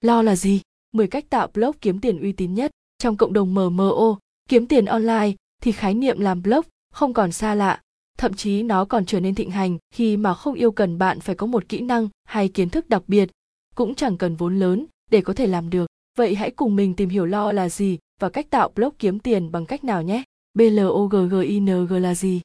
Lo 0.00 0.22
là 0.22 0.36
gì? 0.36 0.60
10 0.92 1.06
cách 1.06 1.24
tạo 1.30 1.48
blog 1.54 1.72
kiếm 1.80 2.00
tiền 2.00 2.20
uy 2.20 2.32
tín 2.32 2.54
nhất. 2.54 2.70
Trong 2.98 3.16
cộng 3.16 3.32
đồng 3.32 3.54
MMO, 3.54 4.18
kiếm 4.48 4.66
tiền 4.66 4.84
online 4.84 5.32
thì 5.62 5.72
khái 5.72 5.94
niệm 5.94 6.20
làm 6.20 6.42
blog 6.42 6.60
không 6.92 7.12
còn 7.12 7.32
xa 7.32 7.54
lạ, 7.54 7.80
thậm 8.18 8.34
chí 8.34 8.62
nó 8.62 8.84
còn 8.84 9.06
trở 9.06 9.20
nên 9.20 9.34
thịnh 9.34 9.50
hành 9.50 9.78
khi 9.94 10.16
mà 10.16 10.34
không 10.34 10.54
yêu 10.54 10.70
cần 10.70 10.98
bạn 10.98 11.20
phải 11.20 11.34
có 11.34 11.46
một 11.46 11.68
kỹ 11.68 11.80
năng 11.80 12.08
hay 12.24 12.48
kiến 12.48 12.70
thức 12.70 12.88
đặc 12.88 13.02
biệt, 13.06 13.30
cũng 13.74 13.94
chẳng 13.94 14.16
cần 14.16 14.36
vốn 14.36 14.58
lớn 14.58 14.86
để 15.10 15.20
có 15.20 15.32
thể 15.32 15.46
làm 15.46 15.70
được. 15.70 15.86
Vậy 16.18 16.34
hãy 16.34 16.50
cùng 16.50 16.76
mình 16.76 16.94
tìm 16.94 17.08
hiểu 17.08 17.26
lo 17.26 17.52
là 17.52 17.68
gì 17.68 17.98
và 18.20 18.28
cách 18.28 18.50
tạo 18.50 18.70
blog 18.74 18.94
kiếm 18.98 19.18
tiền 19.18 19.52
bằng 19.52 19.66
cách 19.66 19.84
nào 19.84 20.02
nhé. 20.02 20.22
BLOGGING 20.54 21.90
là 21.90 22.14
gì? 22.14 22.40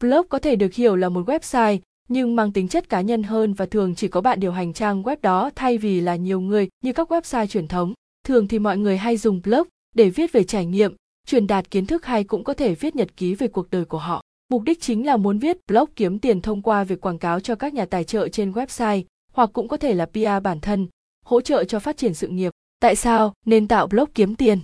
Blog 0.00 0.28
có 0.28 0.38
thể 0.38 0.56
được 0.56 0.74
hiểu 0.74 0.96
là 0.96 1.08
một 1.08 1.28
website 1.28 1.78
nhưng 2.08 2.36
mang 2.36 2.52
tính 2.52 2.68
chất 2.68 2.88
cá 2.88 3.00
nhân 3.00 3.22
hơn 3.22 3.54
và 3.54 3.66
thường 3.66 3.94
chỉ 3.94 4.08
có 4.08 4.20
bạn 4.20 4.40
điều 4.40 4.52
hành 4.52 4.72
trang 4.72 5.02
web 5.02 5.16
đó 5.22 5.50
thay 5.54 5.78
vì 5.78 6.00
là 6.00 6.16
nhiều 6.16 6.40
người 6.40 6.68
như 6.82 6.92
các 6.92 7.12
website 7.12 7.46
truyền 7.46 7.68
thống. 7.68 7.92
Thường 8.26 8.48
thì 8.48 8.58
mọi 8.58 8.78
người 8.78 8.96
hay 8.96 9.16
dùng 9.16 9.40
blog 9.44 9.68
để 9.94 10.10
viết 10.10 10.32
về 10.32 10.44
trải 10.44 10.66
nghiệm, 10.66 10.94
truyền 11.26 11.46
đạt 11.46 11.70
kiến 11.70 11.86
thức 11.86 12.04
hay 12.04 12.24
cũng 12.24 12.44
có 12.44 12.54
thể 12.54 12.74
viết 12.74 12.96
nhật 12.96 13.16
ký 13.16 13.34
về 13.34 13.48
cuộc 13.48 13.70
đời 13.70 13.84
của 13.84 13.98
họ. 13.98 14.22
Mục 14.48 14.62
đích 14.62 14.80
chính 14.80 15.06
là 15.06 15.16
muốn 15.16 15.38
viết 15.38 15.56
blog 15.68 15.88
kiếm 15.96 16.18
tiền 16.18 16.40
thông 16.40 16.62
qua 16.62 16.84
việc 16.84 17.00
quảng 17.00 17.18
cáo 17.18 17.40
cho 17.40 17.54
các 17.54 17.74
nhà 17.74 17.84
tài 17.84 18.04
trợ 18.04 18.28
trên 18.28 18.52
website 18.52 19.02
hoặc 19.32 19.50
cũng 19.52 19.68
có 19.68 19.76
thể 19.76 19.94
là 19.94 20.06
PR 20.06 20.42
bản 20.42 20.60
thân, 20.60 20.88
hỗ 21.24 21.40
trợ 21.40 21.64
cho 21.64 21.78
phát 21.78 21.96
triển 21.96 22.14
sự 22.14 22.28
nghiệp. 22.28 22.52
Tại 22.80 22.96
sao 22.96 23.34
nên 23.46 23.68
tạo 23.68 23.86
blog 23.86 24.08
kiếm 24.14 24.34
tiền? 24.34 24.58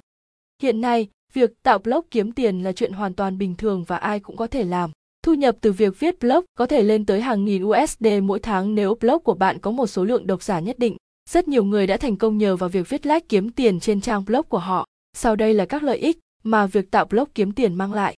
Hiện 0.62 0.80
nay, 0.80 1.08
việc 1.32 1.50
tạo 1.62 1.78
blog 1.78 2.00
kiếm 2.10 2.32
tiền 2.32 2.62
là 2.62 2.72
chuyện 2.72 2.92
hoàn 2.92 3.14
toàn 3.14 3.38
bình 3.38 3.54
thường 3.54 3.84
và 3.84 3.96
ai 3.96 4.20
cũng 4.20 4.36
có 4.36 4.46
thể 4.46 4.64
làm. 4.64 4.90
Thu 5.22 5.34
nhập 5.34 5.56
từ 5.60 5.72
việc 5.72 6.00
viết 6.00 6.20
blog 6.20 6.44
có 6.58 6.66
thể 6.66 6.82
lên 6.82 7.06
tới 7.06 7.20
hàng 7.20 7.44
nghìn 7.44 7.64
USD 7.64 8.06
mỗi 8.22 8.40
tháng 8.40 8.74
nếu 8.74 8.94
blog 9.00 9.22
của 9.22 9.34
bạn 9.34 9.58
có 9.58 9.70
một 9.70 9.86
số 9.86 10.04
lượng 10.04 10.26
độc 10.26 10.42
giả 10.42 10.60
nhất 10.60 10.78
định. 10.78 10.96
Rất 11.30 11.48
nhiều 11.48 11.64
người 11.64 11.86
đã 11.86 11.96
thành 11.96 12.16
công 12.16 12.38
nhờ 12.38 12.56
vào 12.56 12.68
việc 12.68 12.88
viết 12.88 13.06
lách 13.06 13.28
kiếm 13.28 13.50
tiền 13.50 13.80
trên 13.80 14.00
trang 14.00 14.24
blog 14.24 14.42
của 14.42 14.58
họ. 14.58 14.86
Sau 15.16 15.36
đây 15.36 15.54
là 15.54 15.66
các 15.66 15.82
lợi 15.82 15.98
ích 15.98 16.18
mà 16.42 16.66
việc 16.66 16.90
tạo 16.90 17.04
blog 17.04 17.28
kiếm 17.34 17.52
tiền 17.52 17.74
mang 17.74 17.92
lại. 17.92 18.14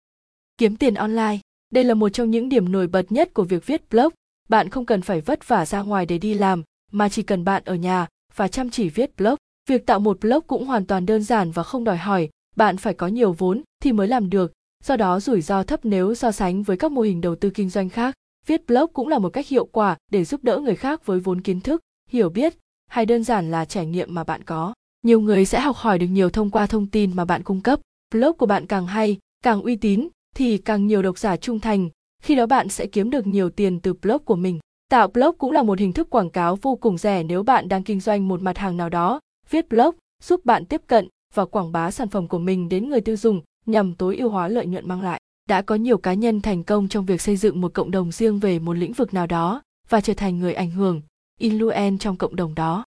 Kiếm 0.57 0.75
tiền 0.75 0.93
online. 0.93 1.37
Đây 1.71 1.83
là 1.83 1.93
một 1.93 2.09
trong 2.09 2.31
những 2.31 2.49
điểm 2.49 2.71
nổi 2.71 2.87
bật 2.87 3.11
nhất 3.11 3.33
của 3.33 3.43
việc 3.43 3.65
viết 3.65 3.89
blog. 3.89 4.09
Bạn 4.49 4.69
không 4.69 4.85
cần 4.85 5.01
phải 5.01 5.21
vất 5.21 5.47
vả 5.47 5.65
ra 5.65 5.81
ngoài 5.81 6.05
để 6.05 6.17
đi 6.17 6.33
làm, 6.33 6.63
mà 6.91 7.09
chỉ 7.09 7.23
cần 7.23 7.43
bạn 7.43 7.63
ở 7.65 7.75
nhà 7.75 8.07
và 8.35 8.47
chăm 8.47 8.69
chỉ 8.69 8.89
viết 8.89 9.15
blog. 9.17 9.35
Việc 9.69 9.85
tạo 9.85 9.99
một 9.99 10.19
blog 10.19 10.41
cũng 10.47 10.65
hoàn 10.65 10.85
toàn 10.85 11.05
đơn 11.05 11.23
giản 11.23 11.51
và 11.51 11.63
không 11.63 11.83
đòi 11.83 11.97
hỏi 11.97 12.29
bạn 12.55 12.77
phải 12.77 12.93
có 12.93 13.07
nhiều 13.07 13.33
vốn 13.33 13.61
thì 13.83 13.91
mới 13.91 14.07
làm 14.07 14.29
được, 14.29 14.53
do 14.85 14.95
đó 14.95 15.19
rủi 15.19 15.41
ro 15.41 15.63
thấp 15.63 15.79
nếu 15.83 16.15
so 16.15 16.31
sánh 16.31 16.63
với 16.63 16.77
các 16.77 16.91
mô 16.91 17.01
hình 17.01 17.21
đầu 17.21 17.35
tư 17.35 17.49
kinh 17.49 17.69
doanh 17.69 17.89
khác. 17.89 18.15
Viết 18.45 18.67
blog 18.67 18.93
cũng 18.93 19.07
là 19.07 19.19
một 19.19 19.29
cách 19.29 19.47
hiệu 19.47 19.65
quả 19.65 19.97
để 20.11 20.25
giúp 20.25 20.43
đỡ 20.43 20.57
người 20.57 20.75
khác 20.75 21.05
với 21.05 21.19
vốn 21.19 21.41
kiến 21.41 21.61
thức, 21.61 21.81
hiểu 22.09 22.29
biết 22.29 22.55
hay 22.87 23.05
đơn 23.05 23.23
giản 23.23 23.51
là 23.51 23.65
trải 23.65 23.85
nghiệm 23.85 24.15
mà 24.15 24.23
bạn 24.23 24.43
có. 24.43 24.73
Nhiều 25.03 25.19
người 25.19 25.45
sẽ 25.45 25.59
học 25.59 25.75
hỏi 25.75 25.99
được 25.99 26.07
nhiều 26.07 26.29
thông 26.29 26.49
qua 26.49 26.65
thông 26.65 26.87
tin 26.87 27.15
mà 27.15 27.25
bạn 27.25 27.43
cung 27.43 27.61
cấp. 27.61 27.79
Blog 28.15 28.37
của 28.37 28.45
bạn 28.45 28.65
càng 28.65 28.87
hay, 28.87 29.17
càng 29.43 29.61
uy 29.61 29.75
tín 29.75 30.07
thì 30.35 30.57
càng 30.57 30.87
nhiều 30.87 31.01
độc 31.01 31.17
giả 31.17 31.37
trung 31.37 31.59
thành, 31.59 31.89
khi 32.23 32.35
đó 32.35 32.45
bạn 32.45 32.69
sẽ 32.69 32.85
kiếm 32.85 33.09
được 33.09 33.27
nhiều 33.27 33.49
tiền 33.49 33.79
từ 33.79 33.93
blog 33.93 34.23
của 34.25 34.35
mình. 34.35 34.59
Tạo 34.89 35.07
blog 35.07 35.37
cũng 35.37 35.51
là 35.51 35.63
một 35.63 35.79
hình 35.79 35.93
thức 35.93 36.09
quảng 36.09 36.29
cáo 36.29 36.55
vô 36.55 36.75
cùng 36.75 36.97
rẻ 36.97 37.23
nếu 37.23 37.43
bạn 37.43 37.67
đang 37.69 37.83
kinh 37.83 37.99
doanh 37.99 38.27
một 38.27 38.41
mặt 38.41 38.57
hàng 38.57 38.77
nào 38.77 38.89
đó. 38.89 39.19
Viết 39.49 39.69
blog 39.69 39.95
giúp 40.23 40.45
bạn 40.45 40.65
tiếp 40.65 40.81
cận 40.87 41.07
và 41.33 41.45
quảng 41.45 41.71
bá 41.71 41.91
sản 41.91 42.09
phẩm 42.09 42.27
của 42.27 42.39
mình 42.39 42.69
đến 42.69 42.89
người 42.89 43.01
tiêu 43.01 43.15
dùng 43.15 43.41
nhằm 43.65 43.95
tối 43.95 44.17
ưu 44.17 44.29
hóa 44.29 44.47
lợi 44.47 44.65
nhuận 44.65 44.87
mang 44.87 45.01
lại. 45.01 45.21
Đã 45.49 45.61
có 45.61 45.75
nhiều 45.75 45.97
cá 45.97 46.13
nhân 46.13 46.41
thành 46.41 46.63
công 46.63 46.87
trong 46.87 47.05
việc 47.05 47.21
xây 47.21 47.37
dựng 47.37 47.61
một 47.61 47.73
cộng 47.73 47.91
đồng 47.91 48.11
riêng 48.11 48.39
về 48.39 48.59
một 48.59 48.73
lĩnh 48.73 48.93
vực 48.93 49.13
nào 49.13 49.27
đó 49.27 49.61
và 49.89 50.01
trở 50.01 50.13
thành 50.13 50.39
người 50.39 50.53
ảnh 50.53 50.71
hưởng, 50.71 51.01
influence 51.39 51.97
trong 51.97 52.17
cộng 52.17 52.35
đồng 52.35 52.55
đó. 52.55 52.83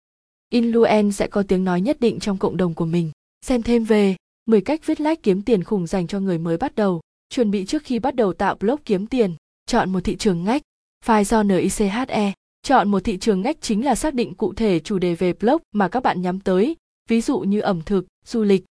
Influence 0.54 1.10
sẽ 1.10 1.26
có 1.26 1.42
tiếng 1.42 1.64
nói 1.64 1.80
nhất 1.80 2.00
định 2.00 2.18
trong 2.18 2.38
cộng 2.38 2.56
đồng 2.56 2.74
của 2.74 2.84
mình. 2.84 3.10
Xem 3.46 3.62
thêm 3.62 3.84
về 3.84 4.16
10 4.46 4.60
cách 4.60 4.86
viết 4.86 5.00
lách 5.00 5.22
kiếm 5.22 5.42
tiền 5.42 5.64
khủng 5.64 5.86
dành 5.86 6.06
cho 6.06 6.20
người 6.20 6.38
mới 6.38 6.56
bắt 6.56 6.74
đầu. 6.74 7.00
Chuẩn 7.28 7.50
bị 7.50 7.64
trước 7.64 7.82
khi 7.84 7.98
bắt 7.98 8.14
đầu 8.14 8.32
tạo 8.32 8.54
blog 8.54 8.76
kiếm 8.84 9.06
tiền. 9.06 9.34
Chọn 9.66 9.92
một 9.92 10.00
thị 10.04 10.16
trường 10.16 10.44
ngách. 10.44 10.62
File 11.06 11.24
do 11.24 11.42
NICHE. 11.42 12.32
Chọn 12.62 12.90
một 12.90 13.04
thị 13.04 13.18
trường 13.18 13.40
ngách 13.40 13.60
chính 13.60 13.84
là 13.84 13.94
xác 13.94 14.14
định 14.14 14.34
cụ 14.34 14.54
thể 14.54 14.80
chủ 14.80 14.98
đề 14.98 15.14
về 15.14 15.32
blog 15.32 15.62
mà 15.74 15.88
các 15.88 16.02
bạn 16.02 16.22
nhắm 16.22 16.40
tới, 16.40 16.76
ví 17.08 17.20
dụ 17.20 17.38
như 17.40 17.60
ẩm 17.60 17.82
thực, 17.86 18.06
du 18.24 18.42
lịch. 18.42 18.64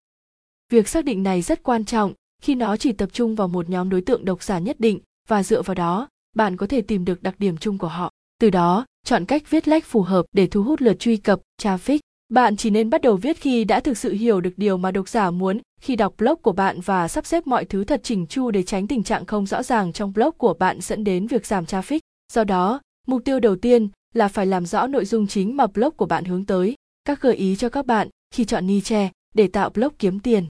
Việc 0.71 0.87
xác 0.87 1.05
định 1.05 1.23
này 1.23 1.41
rất 1.41 1.63
quan 1.63 1.85
trọng 1.85 2.13
khi 2.41 2.55
nó 2.55 2.77
chỉ 2.77 2.91
tập 2.91 3.09
trung 3.13 3.35
vào 3.35 3.47
một 3.47 3.69
nhóm 3.69 3.89
đối 3.89 4.01
tượng 4.01 4.25
độc 4.25 4.43
giả 4.43 4.59
nhất 4.59 4.79
định 4.79 4.99
và 5.27 5.43
dựa 5.43 5.61
vào 5.61 5.75
đó, 5.75 6.07
bạn 6.35 6.57
có 6.57 6.67
thể 6.67 6.81
tìm 6.81 7.05
được 7.05 7.23
đặc 7.23 7.35
điểm 7.39 7.57
chung 7.57 7.77
của 7.77 7.87
họ. 7.87 8.11
Từ 8.41 8.49
đó, 8.49 8.85
chọn 9.05 9.25
cách 9.25 9.49
viết 9.49 9.67
lách 9.67 9.85
phù 9.85 10.01
hợp 10.01 10.25
để 10.31 10.47
thu 10.47 10.63
hút 10.63 10.81
lượt 10.81 10.99
truy 10.99 11.17
cập, 11.17 11.39
traffic. 11.61 11.99
Bạn 12.29 12.57
chỉ 12.57 12.69
nên 12.69 12.89
bắt 12.89 13.01
đầu 13.01 13.15
viết 13.15 13.37
khi 13.37 13.63
đã 13.63 13.79
thực 13.79 13.97
sự 13.97 14.13
hiểu 14.13 14.41
được 14.41 14.53
điều 14.57 14.77
mà 14.77 14.91
độc 14.91 15.09
giả 15.09 15.31
muốn 15.31 15.61
khi 15.81 15.95
đọc 15.95 16.13
blog 16.17 16.35
của 16.41 16.51
bạn 16.51 16.79
và 16.81 17.07
sắp 17.07 17.25
xếp 17.25 17.47
mọi 17.47 17.65
thứ 17.65 17.83
thật 17.83 18.01
chỉnh 18.03 18.27
chu 18.27 18.51
để 18.51 18.63
tránh 18.63 18.87
tình 18.87 19.03
trạng 19.03 19.25
không 19.25 19.45
rõ 19.45 19.63
ràng 19.63 19.93
trong 19.93 20.13
blog 20.13 20.31
của 20.37 20.53
bạn 20.53 20.81
dẫn 20.81 21.03
đến 21.03 21.27
việc 21.27 21.45
giảm 21.45 21.65
traffic. 21.65 21.99
Do 22.33 22.43
đó, 22.43 22.81
mục 23.07 23.21
tiêu 23.25 23.39
đầu 23.39 23.55
tiên 23.55 23.89
là 24.13 24.27
phải 24.27 24.45
làm 24.45 24.65
rõ 24.65 24.87
nội 24.87 25.05
dung 25.05 25.27
chính 25.27 25.57
mà 25.57 25.67
blog 25.67 25.91
của 25.97 26.05
bạn 26.05 26.25
hướng 26.25 26.45
tới. 26.45 26.75
Các 27.05 27.21
gợi 27.21 27.35
ý 27.35 27.55
cho 27.55 27.69
các 27.69 27.85
bạn 27.85 28.09
khi 28.33 28.45
chọn 28.45 28.67
niche 28.67 29.09
để 29.33 29.47
tạo 29.47 29.69
blog 29.69 29.93
kiếm 29.99 30.19
tiền. 30.19 30.47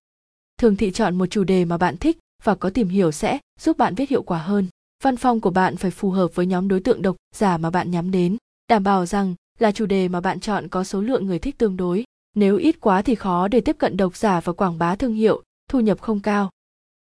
Thường 0.59 0.75
thị 0.75 0.91
chọn 0.91 1.15
một 1.15 1.25
chủ 1.25 1.43
đề 1.43 1.65
mà 1.65 1.77
bạn 1.77 1.97
thích 1.97 2.17
và 2.43 2.55
có 2.55 2.69
tìm 2.69 2.89
hiểu 2.89 3.11
sẽ 3.11 3.39
giúp 3.59 3.77
bạn 3.77 3.95
viết 3.95 4.09
hiệu 4.09 4.21
quả 4.23 4.39
hơn. 4.39 4.67
Văn 5.03 5.17
phong 5.17 5.41
của 5.41 5.49
bạn 5.49 5.77
phải 5.77 5.91
phù 5.91 6.11
hợp 6.11 6.35
với 6.35 6.45
nhóm 6.45 6.67
đối 6.67 6.79
tượng 6.79 7.01
độc 7.01 7.15
giả 7.35 7.57
mà 7.57 7.69
bạn 7.69 7.91
nhắm 7.91 8.11
đến, 8.11 8.37
đảm 8.69 8.83
bảo 8.83 9.05
rằng 9.05 9.35
là 9.59 9.71
chủ 9.71 9.85
đề 9.85 10.07
mà 10.07 10.21
bạn 10.21 10.39
chọn 10.39 10.67
có 10.67 10.83
số 10.83 11.01
lượng 11.01 11.25
người 11.25 11.39
thích 11.39 11.57
tương 11.57 11.77
đối. 11.77 12.03
Nếu 12.35 12.57
ít 12.57 12.81
quá 12.81 13.01
thì 13.01 13.15
khó 13.15 13.47
để 13.47 13.61
tiếp 13.61 13.75
cận 13.79 13.97
độc 13.97 14.15
giả 14.15 14.39
và 14.39 14.53
quảng 14.53 14.77
bá 14.77 14.95
thương 14.95 15.13
hiệu, 15.13 15.43
thu 15.69 15.79
nhập 15.79 16.01
không 16.01 16.19
cao. 16.19 16.49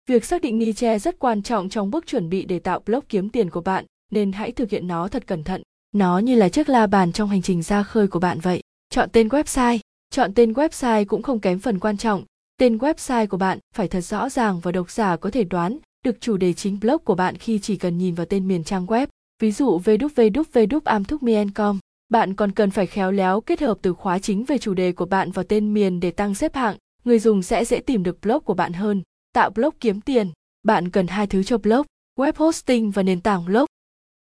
Việc 0.09 0.25
xác 0.25 0.43
định 0.43 0.59
niche 0.59 0.99
rất 0.99 1.19
quan 1.19 1.43
trọng 1.43 1.69
trong 1.69 1.91
bước 1.91 2.07
chuẩn 2.07 2.29
bị 2.29 2.45
để 2.45 2.59
tạo 2.59 2.81
blog 2.87 3.05
kiếm 3.09 3.29
tiền 3.29 3.51
của 3.51 3.61
bạn, 3.61 3.85
nên 4.13 4.33
hãy 4.33 4.53
thực 4.53 4.71
hiện 4.71 4.87
nó 4.87 5.09
thật 5.09 5.27
cẩn 5.27 5.45
thận. 5.45 5.63
Nó 5.93 6.19
như 6.19 6.35
là 6.35 6.49
chiếc 6.49 6.69
la 6.69 6.87
bàn 6.87 7.13
trong 7.13 7.29
hành 7.29 7.43
trình 7.43 7.63
ra 7.63 7.83
khơi 7.83 8.09
của 8.09 8.21
bạn 8.21 8.41
vậy. 8.41 8.61
Chọn 8.91 9.09
tên 9.13 9.29
website. 9.29 9.79
Chọn 10.11 10.35
tên 10.35 10.53
website 10.53 11.05
cũng 11.05 11.23
không 11.23 11.41
kém 11.41 11.59
phần 11.59 11.79
quan 11.79 11.97
trọng. 11.97 12.25
Tên 12.61 12.77
website 12.77 13.27
của 13.27 13.37
bạn 13.37 13.59
phải 13.75 13.89
thật 13.89 14.01
rõ 14.01 14.29
ràng 14.29 14.61
và 14.61 14.73
độc 14.73 14.91
giả 14.91 15.17
có 15.17 15.31
thể 15.31 15.45
đoán 15.45 15.79
được 16.05 16.21
chủ 16.21 16.37
đề 16.37 16.53
chính 16.53 16.81
blog 16.81 16.99
của 17.05 17.15
bạn 17.15 17.37
khi 17.37 17.59
chỉ 17.59 17.77
cần 17.77 17.99
nhìn 17.99 18.15
vào 18.15 18.27
tên 18.27 18.49
miền 18.49 18.65
trang 18.65 18.87
web. 18.87 19.07
Ví 19.43 19.53
dụ 19.53 19.79
www.amthukmien.com. 19.79 21.79
Bạn 22.09 22.35
còn 22.35 22.53
cần 22.53 22.71
phải 22.71 22.87
khéo 22.87 23.13
léo 23.13 23.41
kết 23.41 23.61
hợp 23.61 23.79
từ 23.83 23.95
khóa 23.95 24.19
chính 24.19 24.45
về 24.45 24.59
chủ 24.59 24.75
đề 24.75 24.93
của 24.93 25.05
bạn 25.05 25.31
vào 25.31 25.45
tên 25.45 25.75
miền 25.75 26.01
để 26.01 26.11
tăng 26.11 26.35
xếp 26.35 26.55
hạng, 26.55 26.77
người 27.05 27.19
dùng 27.19 27.43
sẽ 27.43 27.65
dễ 27.65 27.81
tìm 27.81 28.03
được 28.03 28.21
blog 28.21 28.45
của 28.45 28.55
bạn 28.55 28.73
hơn. 28.73 29.03
Tạo 29.33 29.51
blog 29.51 29.75
kiếm 29.81 30.01
tiền. 30.01 30.31
Bạn 30.63 30.91
cần 30.91 31.07
hai 31.07 31.27
thứ 31.27 31.43
cho 31.43 31.59
blog, 31.59 31.87
web 32.19 32.33
hosting 32.37 32.91
và 32.91 33.03
nền 33.03 33.21
tảng 33.21 33.45
blog. 33.45 33.65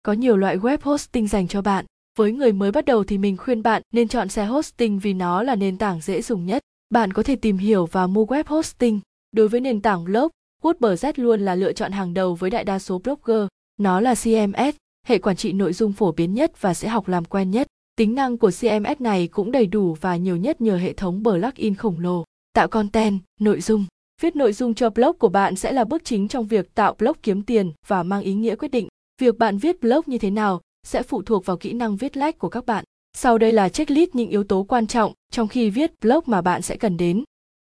Có 0.04 0.14
nhiều 0.14 0.38
loại 0.38 0.58
web 0.58 0.78
hosting 0.82 1.28
dành 1.28 1.48
cho 1.48 1.62
bạn. 1.62 1.86
Với 2.18 2.32
người 2.32 2.52
mới 2.52 2.72
bắt 2.72 2.86
đầu 2.86 3.04
thì 3.04 3.18
mình 3.18 3.38
khuyên 3.38 3.64
bạn 3.64 3.82
nên 3.94 4.08
chọn 4.08 4.30
xe 4.30 4.46
hosting 4.46 5.00
vì 5.00 5.14
nó 5.14 5.44
là 5.44 5.56
nền 5.56 5.78
tảng 5.78 6.02
dễ 6.02 6.22
dùng 6.22 6.46
nhất. 6.46 6.64
Bạn 6.94 7.14
có 7.14 7.24
thể 7.24 7.36
tìm 7.36 7.58
hiểu 7.58 7.86
và 7.86 8.08
mua 8.08 8.26
web 8.26 8.44
hosting. 8.48 9.00
Đối 9.32 9.48
với 9.48 9.62
nền 9.62 9.82
tảng 9.82 10.04
blog, 10.04 10.28
WordPress 10.64 11.14
luôn 11.16 11.42
là 11.42 11.56
lựa 11.56 11.74
chọn 11.74 11.92
hàng 11.92 12.14
đầu 12.14 12.36
với 12.36 12.50
đại 12.50 12.64
đa 12.64 12.80
số 12.80 13.00
blogger. 13.00 13.48
Nó 13.80 14.00
là 14.00 14.16
CMS, 14.16 14.76
hệ 15.08 15.18
quản 15.18 15.36
trị 15.36 15.54
nội 15.54 15.74
dung 15.74 15.94
phổ 15.94 16.12
biến 16.12 16.34
nhất 16.34 16.62
và 16.62 16.74
sẽ 16.74 16.88
học 16.88 17.08
làm 17.08 17.26
quen 17.26 17.52
nhất. 17.52 17.68
Tính 17.96 18.16
năng 18.16 18.38
của 18.38 18.52
CMS 18.60 19.02
này 19.02 19.28
cũng 19.28 19.52
đầy 19.52 19.66
đủ 19.66 19.98
và 20.02 20.16
nhiều 20.16 20.36
nhất 20.36 20.62
nhờ 20.62 20.78
hệ 20.78 20.94
thống 20.94 21.24
plugin 21.24 21.76
khổng 21.76 22.00
lồ. 22.00 22.24
Tạo 22.54 22.68
content, 22.68 23.20
nội 23.40 23.62
dung. 23.62 23.86
Viết 24.22 24.36
nội 24.36 24.54
dung 24.54 24.74
cho 24.74 24.90
blog 24.90 25.18
của 25.18 25.30
bạn 25.30 25.56
sẽ 25.56 25.72
là 25.72 25.84
bước 25.84 26.06
chính 26.06 26.28
trong 26.28 26.48
việc 26.48 26.76
tạo 26.76 26.96
blog 27.00 27.16
kiếm 27.24 27.42
tiền 27.42 27.72
và 27.88 28.04
mang 28.04 28.22
ý 28.22 28.34
nghĩa 28.34 28.56
quyết 28.56 28.72
định. 28.72 28.88
Việc 29.22 29.38
bạn 29.38 29.58
viết 29.58 29.82
blog 29.82 30.02
như 30.06 30.18
thế 30.18 30.30
nào 30.30 30.62
sẽ 30.88 31.04
phụ 31.04 31.22
thuộc 31.22 31.46
vào 31.46 31.58
kỹ 31.58 31.74
năng 31.74 31.98
viết 31.98 32.18
lách 32.18 32.40
của 32.40 32.50
các 32.50 32.66
bạn. 32.66 32.86
Sau 33.18 33.38
đây 33.38 33.52
là 33.52 33.70
checklist 33.70 34.16
những 34.16 34.30
yếu 34.30 34.44
tố 34.44 34.64
quan 34.64 34.88
trọng 34.88 35.14
trong 35.32 35.48
khi 35.48 35.70
viết 35.70 35.92
blog 36.02 36.24
mà 36.26 36.42
bạn 36.42 36.62
sẽ 36.62 36.78
cần 36.78 36.98
đến. 36.98 37.24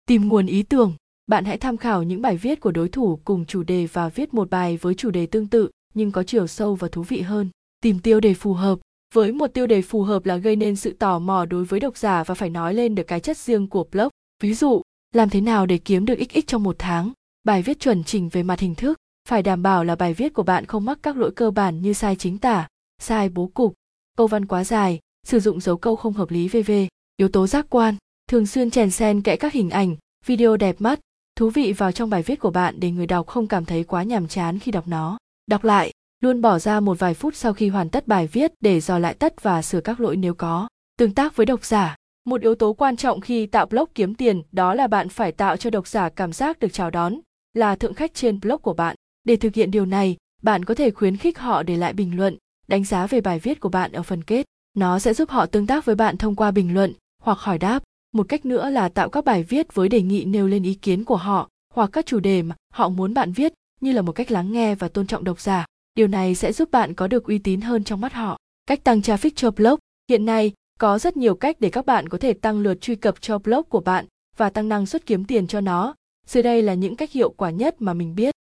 Tìm 0.08 0.28
nguồn 0.28 0.46
ý 0.46 0.64
tưởng. 0.64 0.94
Bạn 1.28 1.46
hãy 1.46 1.58
tham 1.58 1.78
khảo 1.78 2.04
những 2.04 2.22
bài 2.22 2.38
viết 2.38 2.60
của 2.60 2.72
đối 2.72 2.90
thủ 2.90 3.20
cùng 3.26 3.46
chủ 3.46 3.64
đề 3.64 3.88
và 3.94 4.10
viết 4.10 4.34
một 4.34 4.50
bài 4.50 4.78
với 4.78 4.96
chủ 4.96 5.12
đề 5.12 5.26
tương 5.26 5.48
tự 5.48 5.70
nhưng 5.94 6.12
có 6.12 6.24
chiều 6.24 6.48
sâu 6.48 6.76
và 6.76 6.88
thú 6.88 7.04
vị 7.04 7.22
hơn. 7.22 7.50
Tìm 7.82 8.00
tiêu 8.00 8.20
đề 8.20 8.34
phù 8.34 8.54
hợp. 8.54 8.80
Với 9.14 9.32
một 9.32 9.48
tiêu 9.48 9.68
đề 9.68 9.82
phù 9.82 10.04
hợp 10.04 10.26
là 10.26 10.38
gây 10.38 10.56
nên 10.56 10.76
sự 10.76 10.94
tò 10.94 11.20
mò 11.20 11.46
đối 11.46 11.66
với 11.66 11.80
độc 11.80 11.98
giả 11.98 12.24
và 12.24 12.36
phải 12.36 12.50
nói 12.50 12.74
lên 12.74 12.96
được 12.96 13.04
cái 13.08 13.20
chất 13.20 13.38
riêng 13.38 13.68
của 13.68 13.84
blog. 13.92 14.10
Ví 14.44 14.54
dụ, 14.54 14.82
làm 15.14 15.30
thế 15.30 15.42
nào 15.42 15.66
để 15.66 15.78
kiếm 15.78 16.06
được 16.06 16.20
XX 16.30 16.48
trong 16.48 16.64
một 16.64 16.76
tháng? 16.80 17.12
Bài 17.44 17.62
viết 17.62 17.80
chuẩn 17.80 18.04
chỉnh 18.04 18.30
về 18.30 18.44
mặt 18.44 18.60
hình 18.60 18.76
thức, 18.76 19.00
phải 19.30 19.44
đảm 19.44 19.64
bảo 19.64 19.84
là 19.84 19.96
bài 19.96 20.14
viết 20.14 20.34
của 20.34 20.44
bạn 20.44 20.66
không 20.66 20.86
mắc 20.86 21.00
các 21.04 21.18
lỗi 21.18 21.32
cơ 21.32 21.52
bản 21.52 21.82
như 21.82 21.94
sai 21.94 22.16
chính 22.16 22.38
tả, 22.38 22.68
sai 23.02 23.30
bố 23.30 23.48
cục, 23.54 23.74
câu 24.18 24.28
văn 24.28 24.46
quá 24.46 24.64
dài, 24.64 25.00
sử 25.26 25.40
dụng 25.40 25.60
dấu 25.60 25.78
câu 25.78 25.96
không 25.96 26.14
hợp 26.14 26.32
lý 26.32 26.48
vv. 26.48 26.72
Yếu 27.18 27.30
tố 27.30 27.48
giác 27.48 27.66
quan, 27.70 27.96
thường 28.30 28.48
xuyên 28.48 28.72
chèn 28.72 28.92
xen 28.92 29.22
kẽ 29.22 29.36
các 29.36 29.54
hình 29.54 29.70
ảnh, 29.70 29.96
video 30.26 30.58
đẹp 30.58 30.76
mắt, 30.80 31.00
thú 31.36 31.50
vị 31.50 31.74
vào 31.74 31.92
trong 31.92 32.10
bài 32.10 32.24
viết 32.24 32.40
của 32.40 32.52
bạn 32.52 32.80
để 32.80 32.92
người 32.92 33.08
đọc 33.08 33.28
không 33.28 33.48
cảm 33.48 33.66
thấy 33.66 33.84
quá 33.84 34.04
nhàm 34.04 34.28
chán 34.28 34.60
khi 34.60 34.72
đọc 34.72 34.88
nó. 34.88 35.18
Đọc 35.48 35.64
lại, 35.64 35.92
luôn 36.22 36.42
bỏ 36.42 36.60
ra 36.60 36.80
một 36.80 37.00
vài 37.00 37.14
phút 37.14 37.36
sau 37.36 37.54
khi 37.54 37.70
hoàn 37.70 37.90
tất 37.90 38.08
bài 38.08 38.28
viết 38.28 38.52
để 38.62 38.80
dò 38.80 39.00
lại 39.00 39.14
tất 39.14 39.44
và 39.44 39.62
sửa 39.62 39.82
các 39.82 40.00
lỗi 40.00 40.16
nếu 40.16 40.34
có. 40.34 40.68
Tương 40.98 41.14
tác 41.14 41.36
với 41.36 41.46
độc 41.46 41.66
giả, 41.66 41.96
Một 42.26 42.42
yếu 42.42 42.56
tố 42.56 42.74
quan 42.74 42.98
trọng 42.98 43.22
khi 43.22 43.46
tạo 43.46 43.66
blog 43.66 43.86
kiếm 43.96 44.16
tiền 44.16 44.42
đó 44.52 44.74
là 44.74 44.88
bạn 44.88 45.10
phải 45.10 45.32
tạo 45.32 45.58
cho 45.58 45.70
độc 45.70 45.88
giả 45.88 46.10
cảm 46.10 46.34
giác 46.34 46.60
được 46.60 46.74
chào 46.74 46.92
đón, 46.92 47.20
là 47.54 47.76
thượng 47.76 47.94
khách 47.94 48.14
trên 48.14 48.40
blog 48.40 48.62
của 48.62 48.74
bạn. 48.74 48.96
Để 49.24 49.36
thực 49.36 49.56
hiện 49.56 49.72
điều 49.72 49.86
này, 49.86 50.18
bạn 50.42 50.66
có 50.66 50.76
thể 50.76 50.92
khuyến 50.92 51.18
khích 51.18 51.40
họ 51.40 51.64
để 51.64 51.78
lại 51.78 51.94
bình 51.94 52.18
luận, 52.18 52.38
đánh 52.68 52.84
giá 52.84 53.08
về 53.08 53.22
bài 53.22 53.40
viết 53.40 53.60
của 53.60 53.70
bạn 53.70 53.92
ở 53.92 54.04
phần 54.04 54.24
kết. 54.24 54.46
Nó 54.76 55.00
sẽ 55.00 55.14
giúp 55.14 55.30
họ 55.30 55.46
tương 55.46 55.68
tác 55.68 55.86
với 55.86 55.96
bạn 55.96 56.18
thông 56.18 56.36
qua 56.36 56.52
bình 56.52 56.74
luận 56.74 56.94
hoặc 57.22 57.40
hỏi 57.40 57.58
đáp. 57.58 57.84
Một 58.12 58.26
cách 58.30 58.46
nữa 58.46 58.70
là 58.70 58.90
tạo 58.90 59.10
các 59.10 59.26
bài 59.26 59.44
viết 59.44 59.74
với 59.74 59.90
đề 59.90 60.02
nghị 60.02 60.26
nêu 60.26 60.48
lên 60.48 60.64
ý 60.64 60.74
kiến 60.74 61.04
của 61.04 61.16
họ 61.16 61.50
hoặc 61.74 61.90
các 61.94 62.06
chủ 62.06 62.20
đề 62.20 62.42
mà 62.42 62.56
họ 62.74 62.90
muốn 62.90 63.14
bạn 63.14 63.32
viết 63.32 63.54
như 63.82 63.92
là 63.92 64.02
một 64.02 64.12
cách 64.12 64.32
lắng 64.32 64.52
nghe 64.52 64.76
và 64.76 64.88
tôn 64.88 65.08
trọng 65.08 65.24
độc 65.24 65.42
giả. 65.42 65.66
Điều 65.96 66.08
này 66.08 66.36
sẽ 66.36 66.54
giúp 66.54 66.72
bạn 66.72 66.94
có 66.94 67.08
được 67.08 67.24
uy 67.24 67.38
tín 67.38 67.62
hơn 67.62 67.84
trong 67.84 68.02
mắt 68.02 68.14
họ. 68.14 68.38
Cách 68.66 68.84
tăng 68.84 69.00
traffic 69.00 69.32
cho 69.36 69.52
blog. 69.52 69.80
Hiện 70.10 70.26
nay, 70.26 70.54
có 70.80 71.00
rất 71.00 71.18
nhiều 71.18 71.36
cách 71.36 71.56
để 71.60 71.70
các 71.70 71.86
bạn 71.86 72.10
có 72.10 72.18
thể 72.18 72.34
tăng 72.34 72.60
lượt 72.60 72.82
truy 72.82 72.96
cập 72.96 73.22
cho 73.22 73.38
blog 73.38 73.64
của 73.70 73.80
bạn 73.80 74.06
và 74.38 74.50
tăng 74.50 74.70
năng 74.70 74.86
suất 74.86 75.06
kiếm 75.06 75.26
tiền 75.26 75.48
cho 75.48 75.62
nó. 75.62 75.96
Dưới 76.28 76.44
đây 76.44 76.62
là 76.62 76.74
những 76.74 76.96
cách 76.96 77.12
hiệu 77.12 77.30
quả 77.30 77.50
nhất 77.50 77.76
mà 77.80 77.94
mình 77.94 78.16
biết. 78.16 78.36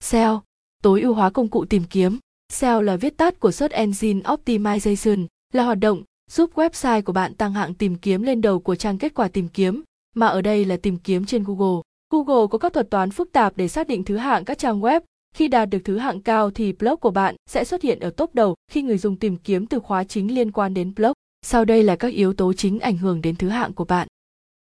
SEO, 0.00 0.42
tối 0.82 1.00
ưu 1.00 1.14
hóa 1.14 1.30
công 1.30 1.48
cụ 1.48 1.64
tìm 1.64 1.84
kiếm. 1.90 2.18
SEO 2.52 2.82
là 2.82 2.96
viết 2.96 3.16
tắt 3.16 3.40
của 3.40 3.50
Search 3.50 3.74
Engine 3.74 4.20
Optimization, 4.20 5.26
là 5.54 5.64
hoạt 5.64 5.78
động 5.78 6.02
giúp 6.30 6.50
website 6.54 7.02
của 7.02 7.12
bạn 7.12 7.34
tăng 7.34 7.52
hạng 7.52 7.74
tìm 7.74 7.96
kiếm 7.96 8.22
lên 8.22 8.40
đầu 8.40 8.60
của 8.60 8.74
trang 8.74 8.98
kết 8.98 9.14
quả 9.14 9.28
tìm 9.28 9.48
kiếm, 9.48 9.82
mà 10.14 10.26
ở 10.26 10.42
đây 10.42 10.64
là 10.64 10.76
tìm 10.76 10.96
kiếm 10.96 11.24
trên 11.24 11.44
Google. 11.44 11.82
Google 12.10 12.46
có 12.50 12.58
các 12.58 12.72
thuật 12.72 12.90
toán 12.90 13.10
phức 13.10 13.32
tạp 13.32 13.56
để 13.56 13.68
xác 13.68 13.88
định 13.88 14.04
thứ 14.04 14.16
hạng 14.16 14.44
các 14.44 14.58
trang 14.58 14.80
web. 14.80 15.00
Khi 15.34 15.48
đạt 15.48 15.70
được 15.70 15.78
thứ 15.84 15.98
hạng 15.98 16.20
cao 16.20 16.50
thì 16.50 16.72
blog 16.72 16.96
của 17.00 17.10
bạn 17.10 17.34
sẽ 17.50 17.64
xuất 17.64 17.82
hiện 17.82 18.00
ở 18.00 18.10
top 18.10 18.34
đầu 18.34 18.54
khi 18.70 18.82
người 18.82 18.98
dùng 18.98 19.16
tìm 19.16 19.36
kiếm 19.36 19.66
từ 19.66 19.78
khóa 19.78 20.04
chính 20.04 20.34
liên 20.34 20.52
quan 20.52 20.74
đến 20.74 20.92
blog. 20.96 21.12
Sau 21.42 21.64
đây 21.64 21.82
là 21.82 21.96
các 21.96 22.08
yếu 22.08 22.32
tố 22.32 22.52
chính 22.52 22.80
ảnh 22.80 22.96
hưởng 22.96 23.22
đến 23.22 23.36
thứ 23.36 23.48
hạng 23.48 23.72
của 23.72 23.84
bạn. 23.84 24.08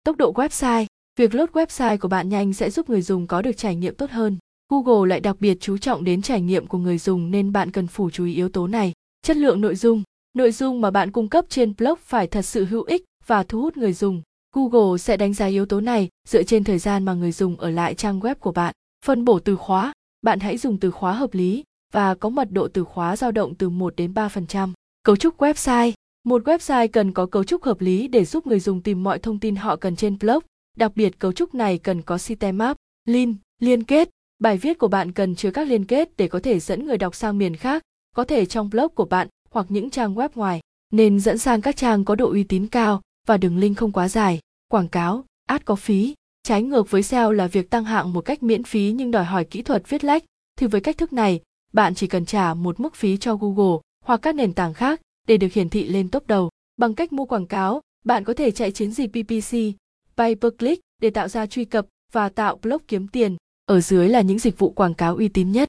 Tốc 0.04 0.18
độ 0.18 0.34
website. 0.34 0.86
Việc 1.20 1.36
load 1.36 1.50
website 1.50 1.98
của 1.98 2.08
bạn 2.08 2.30
nhanh 2.30 2.54
sẽ 2.54 2.70
giúp 2.70 2.90
người 2.90 3.02
dùng 3.02 3.28
có 3.28 3.42
được 3.42 3.58
trải 3.58 3.76
nghiệm 3.76 3.96
tốt 3.96 4.10
hơn. 4.10 4.38
Google 4.70 5.10
lại 5.10 5.20
đặc 5.20 5.36
biệt 5.40 5.58
chú 5.62 5.78
trọng 5.78 6.04
đến 6.04 6.22
trải 6.22 6.42
nghiệm 6.42 6.68
của 6.68 6.78
người 6.78 6.98
dùng 6.98 7.32
nên 7.32 7.52
bạn 7.52 7.72
cần 7.72 7.88
phủ 7.88 8.10
chú 8.10 8.26
ý 8.26 8.36
yếu 8.36 8.50
tố 8.50 8.68
này. 8.68 8.94
Chất 9.22 9.38
lượng 9.38 9.62
nội 9.62 9.76
dung. 9.76 10.04
Nội 10.34 10.52
dung 10.52 10.82
mà 10.82 10.92
bạn 10.92 11.12
cung 11.12 11.30
cấp 11.30 11.46
trên 11.50 11.74
blog 11.78 12.00
phải 12.04 12.28
thật 12.28 12.42
sự 12.42 12.66
hữu 12.66 12.84
ích 12.84 13.04
và 13.26 13.44
thu 13.44 13.62
hút 13.62 13.78
người 13.78 13.94
dùng. 13.94 14.22
Google 14.56 14.98
sẽ 14.98 15.18
đánh 15.18 15.34
giá 15.34 15.46
yếu 15.46 15.66
tố 15.66 15.82
này 15.82 16.10
dựa 16.28 16.44
trên 16.44 16.64
thời 16.64 16.78
gian 16.80 17.06
mà 17.06 17.14
người 17.14 17.32
dùng 17.32 17.58
ở 17.58 17.70
lại 17.70 17.96
trang 17.96 18.20
web 18.20 18.36
của 18.36 18.52
bạn. 18.52 18.74
Phân 19.06 19.26
bổ 19.26 19.40
từ 19.40 19.56
khóa, 19.56 19.94
bạn 20.22 20.40
hãy 20.40 20.58
dùng 20.58 20.80
từ 20.80 20.92
khóa 20.92 21.14
hợp 21.14 21.34
lý 21.34 21.64
và 21.94 22.16
có 22.16 22.30
mật 22.30 22.52
độ 22.52 22.68
từ 22.68 22.84
khóa 22.84 23.16
dao 23.16 23.32
động 23.32 23.56
từ 23.56 23.70
1 23.70 23.96
đến 23.96 24.14
3%. 24.14 24.74
Cấu 25.04 25.16
trúc 25.16 25.38
website 25.38 25.92
một 26.24 26.44
website 26.44 26.88
cần 26.88 27.12
có 27.12 27.26
cấu 27.26 27.44
trúc 27.44 27.64
hợp 27.64 27.82
lý 27.82 28.08
để 28.08 28.26
giúp 28.26 28.48
người 28.48 28.60
dùng 28.60 28.82
tìm 28.82 29.04
mọi 29.04 29.20
thông 29.20 29.40
tin 29.40 29.56
họ 29.56 29.76
cần 29.76 29.96
trên 29.96 30.18
blog. 30.20 30.44
Đặc 30.78 30.92
biệt 30.96 31.20
cấu 31.20 31.32
trúc 31.32 31.56
này 31.56 31.78
cần 31.78 32.02
có 32.02 32.18
sitemap, 32.18 32.78
link, 33.06 33.38
liên 33.60 33.84
kết. 33.84 34.10
Bài 34.40 34.58
viết 34.58 34.78
của 34.78 34.88
bạn 34.88 35.12
cần 35.12 35.36
chứa 35.36 35.52
các 35.52 35.68
liên 35.68 35.86
kết 35.86 36.18
để 36.18 36.28
có 36.28 36.40
thể 36.40 36.60
dẫn 36.60 36.86
người 36.86 36.98
đọc 36.98 37.16
sang 37.16 37.38
miền 37.38 37.56
khác, 37.56 37.84
có 38.16 38.24
thể 38.24 38.46
trong 38.46 38.70
blog 38.70 38.96
của 38.96 39.06
bạn 39.06 39.28
hoặc 39.54 39.66
những 39.70 39.90
trang 39.90 40.16
web 40.16 40.30
ngoài. 40.36 40.60
Nên 40.92 41.20
dẫn 41.20 41.38
sang 41.38 41.62
các 41.62 41.76
trang 41.76 42.06
có 42.06 42.16
độ 42.16 42.32
uy 42.32 42.44
tín 42.44 42.68
cao 42.68 43.02
và 43.28 43.38
đường 43.38 43.58
link 43.58 43.78
không 43.78 43.92
quá 43.92 44.10
dài. 44.10 44.40
Quảng 44.68 44.88
cáo, 44.88 45.26
ad 45.48 45.62
có 45.66 45.76
phí. 45.76 46.14
Trái 46.44 46.64
ngược 46.64 46.92
với 46.92 47.04
SEO 47.04 47.32
là 47.32 47.48
việc 47.48 47.70
tăng 47.70 47.86
hạng 47.86 48.14
một 48.14 48.22
cách 48.22 48.44
miễn 48.44 48.64
phí 48.64 48.92
nhưng 48.96 49.12
đòi 49.12 49.26
hỏi 49.26 49.46
kỹ 49.46 49.62
thuật 49.62 49.90
viết 49.90 50.04
lách. 50.04 50.24
Thì 50.60 50.68
với 50.68 50.82
cách 50.82 50.98
thức 50.98 51.14
này, 51.14 51.42
bạn 51.74 51.96
chỉ 51.96 52.08
cần 52.08 52.26
trả 52.26 52.54
một 52.54 52.80
mức 52.80 52.96
phí 52.96 53.18
cho 53.18 53.36
Google 53.36 53.80
hoặc 54.06 54.18
các 54.22 54.36
nền 54.36 54.54
tảng 54.54 54.74
khác 54.74 55.02
để 55.28 55.38
được 55.38 55.54
hiển 55.54 55.70
thị 55.70 55.88
lên 55.88 56.10
top 56.10 56.28
đầu. 56.28 56.50
Bằng 56.78 56.94
cách 56.94 57.14
mua 57.14 57.26
quảng 57.26 57.48
cáo, 57.48 57.82
bạn 58.06 58.24
có 58.24 58.34
thể 58.34 58.52
chạy 58.52 58.72
chiến 58.72 58.92
dịch 58.92 59.10
PPC, 59.10 59.58
pay 60.18 60.36
per 60.36 60.54
click 60.60 60.82
để 61.02 61.10
tạo 61.10 61.28
ra 61.28 61.46
truy 61.46 61.66
cập 61.66 61.86
và 62.12 62.30
tạo 62.30 62.60
blog 62.62 62.82
kiếm 62.88 63.08
tiền. 63.08 63.36
Ở 63.66 63.82
dưới 63.82 64.10
là 64.10 64.22
những 64.22 64.40
dịch 64.40 64.60
vụ 64.60 64.70
quảng 64.70 64.94
cáo 64.94 65.16
uy 65.16 65.28
tín 65.28 65.52
nhất. 65.52 65.68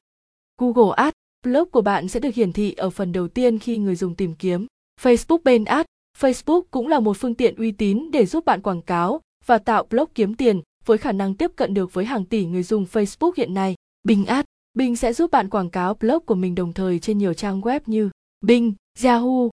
Google 0.58 0.94
Ads, 0.96 1.14
blog 1.42 1.70
của 1.70 1.80
bạn 1.80 2.08
sẽ 2.08 2.20
được 2.20 2.34
hiển 2.34 2.52
thị 2.52 2.72
ở 2.72 2.90
phần 2.90 3.12
đầu 3.12 3.28
tiên 3.28 3.58
khi 3.58 3.76
người 3.76 3.96
dùng 3.96 4.14
tìm 4.14 4.34
kiếm. 4.34 4.66
Facebook 5.00 5.38
bên 5.44 5.64
ad 5.64 5.86
Facebook 6.18 6.62
cũng 6.70 6.88
là 6.88 7.00
một 7.00 7.16
phương 7.16 7.34
tiện 7.34 7.56
uy 7.56 7.72
tín 7.72 8.10
để 8.12 8.26
giúp 8.26 8.44
bạn 8.44 8.62
quảng 8.62 8.82
cáo 8.82 9.20
và 9.46 9.58
tạo 9.58 9.86
blog 9.90 10.08
kiếm 10.14 10.34
tiền 10.34 10.60
với 10.84 10.98
khả 10.98 11.12
năng 11.12 11.34
tiếp 11.34 11.50
cận 11.56 11.74
được 11.74 11.94
với 11.94 12.04
hàng 12.04 12.24
tỷ 12.24 12.46
người 12.46 12.62
dùng 12.62 12.86
Facebook 12.92 13.32
hiện 13.36 13.54
nay. 13.54 13.74
Bing 14.04 14.26
Ads, 14.26 14.46
Bing 14.74 14.96
sẽ 14.96 15.12
giúp 15.12 15.30
bạn 15.30 15.50
quảng 15.50 15.70
cáo 15.70 15.94
blog 15.94 16.24
của 16.26 16.34
mình 16.34 16.54
đồng 16.54 16.72
thời 16.72 16.98
trên 16.98 17.18
nhiều 17.18 17.34
trang 17.34 17.60
web 17.60 17.80
như 17.86 18.10
Bing, 18.40 18.74
Yahoo 19.02 19.48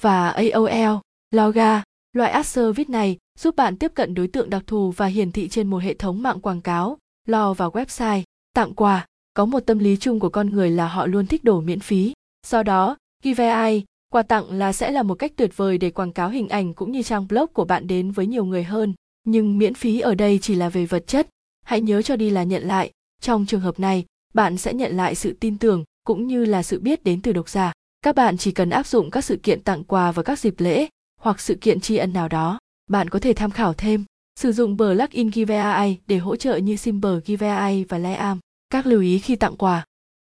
và 0.00 0.28
AOL, 0.28 0.98
Loga. 1.30 1.82
Loại 2.12 2.30
ad 2.30 2.46
service 2.46 2.92
này 2.92 3.16
giúp 3.38 3.56
bạn 3.56 3.76
tiếp 3.76 3.92
cận 3.94 4.14
đối 4.14 4.28
tượng 4.28 4.50
đặc 4.50 4.62
thù 4.66 4.90
và 4.90 5.06
hiển 5.06 5.32
thị 5.32 5.48
trên 5.48 5.70
một 5.70 5.78
hệ 5.78 5.94
thống 5.94 6.22
mạng 6.22 6.40
quảng 6.40 6.60
cáo, 6.60 6.98
lo 7.26 7.54
vào 7.54 7.70
website, 7.70 8.22
tặng 8.54 8.74
quà. 8.74 9.06
Có 9.36 9.44
một 9.44 9.60
tâm 9.60 9.78
lý 9.78 9.96
chung 9.96 10.20
của 10.20 10.28
con 10.28 10.50
người 10.50 10.70
là 10.70 10.88
họ 10.88 11.06
luôn 11.06 11.26
thích 11.26 11.44
đồ 11.44 11.60
miễn 11.60 11.80
phí. 11.80 12.12
Do 12.46 12.62
đó, 12.62 12.96
giveaway, 13.24 13.80
quà 14.12 14.22
tặng 14.22 14.50
là 14.50 14.72
sẽ 14.72 14.90
là 14.90 15.02
một 15.02 15.14
cách 15.14 15.32
tuyệt 15.36 15.56
vời 15.56 15.78
để 15.78 15.90
quảng 15.90 16.12
cáo 16.12 16.28
hình 16.28 16.48
ảnh 16.48 16.74
cũng 16.74 16.92
như 16.92 17.02
trang 17.02 17.28
blog 17.28 17.46
của 17.52 17.64
bạn 17.64 17.86
đến 17.86 18.10
với 18.10 18.26
nhiều 18.26 18.44
người 18.44 18.64
hơn. 18.64 18.94
Nhưng 19.24 19.58
miễn 19.58 19.74
phí 19.74 20.00
ở 20.00 20.14
đây 20.14 20.38
chỉ 20.42 20.54
là 20.54 20.68
về 20.68 20.86
vật 20.86 21.06
chất. 21.06 21.28
Hãy 21.64 21.80
nhớ 21.80 22.02
cho 22.02 22.16
đi 22.16 22.30
là 22.30 22.42
nhận 22.42 22.62
lại. 22.62 22.90
Trong 23.20 23.46
trường 23.46 23.60
hợp 23.60 23.80
này, 23.80 24.04
bạn 24.34 24.56
sẽ 24.56 24.74
nhận 24.74 24.96
lại 24.96 25.14
sự 25.14 25.36
tin 25.40 25.58
tưởng 25.58 25.84
cũng 26.04 26.26
như 26.26 26.44
là 26.44 26.62
sự 26.62 26.80
biết 26.80 27.04
đến 27.04 27.22
từ 27.22 27.32
độc 27.32 27.48
giả 27.48 27.72
các 28.02 28.14
bạn 28.14 28.36
chỉ 28.36 28.52
cần 28.52 28.70
áp 28.70 28.86
dụng 28.86 29.10
các 29.10 29.24
sự 29.24 29.36
kiện 29.36 29.62
tặng 29.62 29.84
quà 29.84 30.12
vào 30.12 30.22
các 30.22 30.38
dịp 30.38 30.54
lễ 30.58 30.88
hoặc 31.20 31.40
sự 31.40 31.54
kiện 31.54 31.80
tri 31.80 31.96
ân 31.96 32.12
nào 32.12 32.28
đó 32.28 32.58
bạn 32.90 33.08
có 33.08 33.18
thể 33.18 33.32
tham 33.32 33.50
khảo 33.50 33.74
thêm 33.74 34.04
sử 34.40 34.52
dụng 34.52 34.76
plugin 34.76 35.28
giveaway 35.28 35.94
để 36.06 36.18
hỗ 36.18 36.36
trợ 36.36 36.56
như 36.56 36.76
simber 36.76 37.18
giveaway 37.24 37.84
và 37.88 37.98
Liam. 37.98 38.38
Các 38.76 38.86
lưu 38.86 39.00
ý 39.00 39.18
khi 39.18 39.36
tặng 39.36 39.56
quà. 39.56 39.84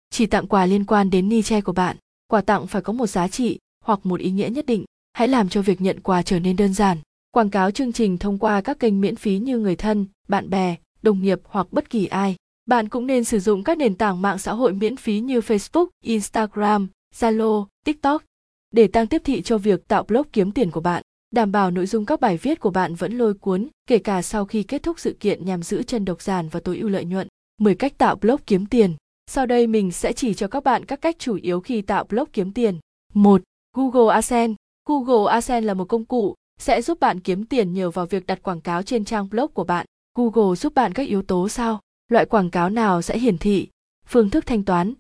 Chỉ 0.10 0.26
tặng 0.26 0.48
quà 0.48 0.66
liên 0.66 0.86
quan 0.86 1.10
đến 1.10 1.30
ni 1.30 1.42
che 1.42 1.62
của 1.62 1.72
bạn. 1.72 1.98
Quà 2.28 2.42
tặng 2.42 2.68
phải 2.68 2.82
có 2.82 2.94
một 2.94 3.08
giá 3.08 3.28
trị 3.28 3.60
hoặc 3.84 4.00
một 4.04 4.20
ý 4.20 4.32
nghĩa 4.32 4.50
nhất 4.50 4.66
định. 4.66 4.86
Hãy 5.14 5.28
làm 5.28 5.50
cho 5.50 5.62
việc 5.62 5.82
nhận 5.82 6.00
quà 6.00 6.22
trở 6.22 6.40
nên 6.40 6.56
đơn 6.56 6.74
giản. 6.74 6.98
Quảng 7.32 7.50
cáo 7.50 7.72
chương 7.72 7.92
trình 7.94 8.18
thông 8.18 8.38
qua 8.38 8.62
các 8.62 8.80
kênh 8.80 9.02
miễn 9.02 9.16
phí 9.16 9.38
như 9.38 9.58
người 9.58 9.76
thân, 9.76 10.06
bạn 10.28 10.50
bè, 10.50 10.76
đồng 11.02 11.22
nghiệp 11.22 11.40
hoặc 11.44 11.68
bất 11.72 11.90
kỳ 11.90 12.06
ai. 12.06 12.36
Bạn 12.66 12.90
cũng 12.90 13.08
nên 13.08 13.24
sử 13.24 13.40
dụng 13.40 13.64
các 13.64 13.78
nền 13.78 13.96
tảng 13.96 14.22
mạng 14.22 14.38
xã 14.38 14.54
hội 14.54 14.74
miễn 14.74 14.96
phí 14.96 15.20
như 15.20 15.40
Facebook, 15.40 15.88
Instagram, 16.04 16.88
Zalo, 17.16 17.66
TikTok 17.86 18.24
để 18.72 18.88
tăng 18.88 19.08
tiếp 19.08 19.22
thị 19.26 19.42
cho 19.42 19.58
việc 19.58 19.88
tạo 19.88 20.04
blog 20.04 20.28
kiếm 20.34 20.52
tiền 20.52 20.72
của 20.72 20.82
bạn. 20.82 21.04
Đảm 21.32 21.52
bảo 21.52 21.72
nội 21.72 21.86
dung 21.86 22.06
các 22.06 22.20
bài 22.20 22.38
viết 22.38 22.60
của 22.60 22.72
bạn 22.72 22.96
vẫn 22.96 23.18
lôi 23.18 23.34
cuốn, 23.34 23.68
kể 23.88 23.98
cả 23.98 24.22
sau 24.22 24.46
khi 24.46 24.64
kết 24.64 24.84
thúc 24.84 25.00
sự 25.00 25.16
kiện 25.20 25.46
nhằm 25.46 25.64
giữ 25.64 25.84
chân 25.84 26.06
độc 26.06 26.22
giả 26.22 26.44
và 26.52 26.60
tối 26.60 26.78
ưu 26.78 26.90
lợi 26.90 27.06
nhuận. 27.06 27.28
10 27.58 27.76
cách 27.76 27.98
tạo 27.98 28.16
blog 28.16 28.38
kiếm 28.46 28.66
tiền. 28.66 28.96
Sau 29.28 29.46
đây 29.46 29.68
mình 29.68 29.92
sẽ 29.92 30.14
chỉ 30.14 30.34
cho 30.34 30.48
các 30.48 30.64
bạn 30.64 30.86
các 30.86 31.02
cách 31.02 31.16
chủ 31.20 31.36
yếu 31.36 31.60
khi 31.60 31.82
tạo 31.82 32.04
blog 32.04 32.26
kiếm 32.34 32.54
tiền. 32.54 32.80
1. 33.14 33.42
Google 33.76 34.14
AdSense. 34.14 34.56
Google 34.90 35.32
AdSense 35.32 35.68
là 35.68 35.74
một 35.74 35.86
công 35.86 36.06
cụ 36.06 36.36
sẽ 36.60 36.82
giúp 36.82 37.00
bạn 37.00 37.20
kiếm 37.20 37.46
tiền 37.46 37.74
nhờ 37.74 37.92
vào 37.92 38.06
việc 38.06 38.26
đặt 38.26 38.44
quảng 38.44 38.62
cáo 38.62 38.84
trên 38.84 39.06
trang 39.06 39.30
blog 39.30 39.52
của 39.54 39.64
bạn. 39.64 39.86
Google 40.18 40.56
giúp 40.56 40.74
bạn 40.74 40.94
các 40.94 41.08
yếu 41.08 41.22
tố 41.22 41.50
sau: 41.50 41.80
loại 42.08 42.26
quảng 42.26 42.50
cáo 42.50 42.70
nào 42.70 43.02
sẽ 43.02 43.18
hiển 43.18 43.38
thị, 43.38 43.68
phương 44.06 44.30
thức 44.30 44.46
thanh 44.46 44.64
toán, 44.64 44.94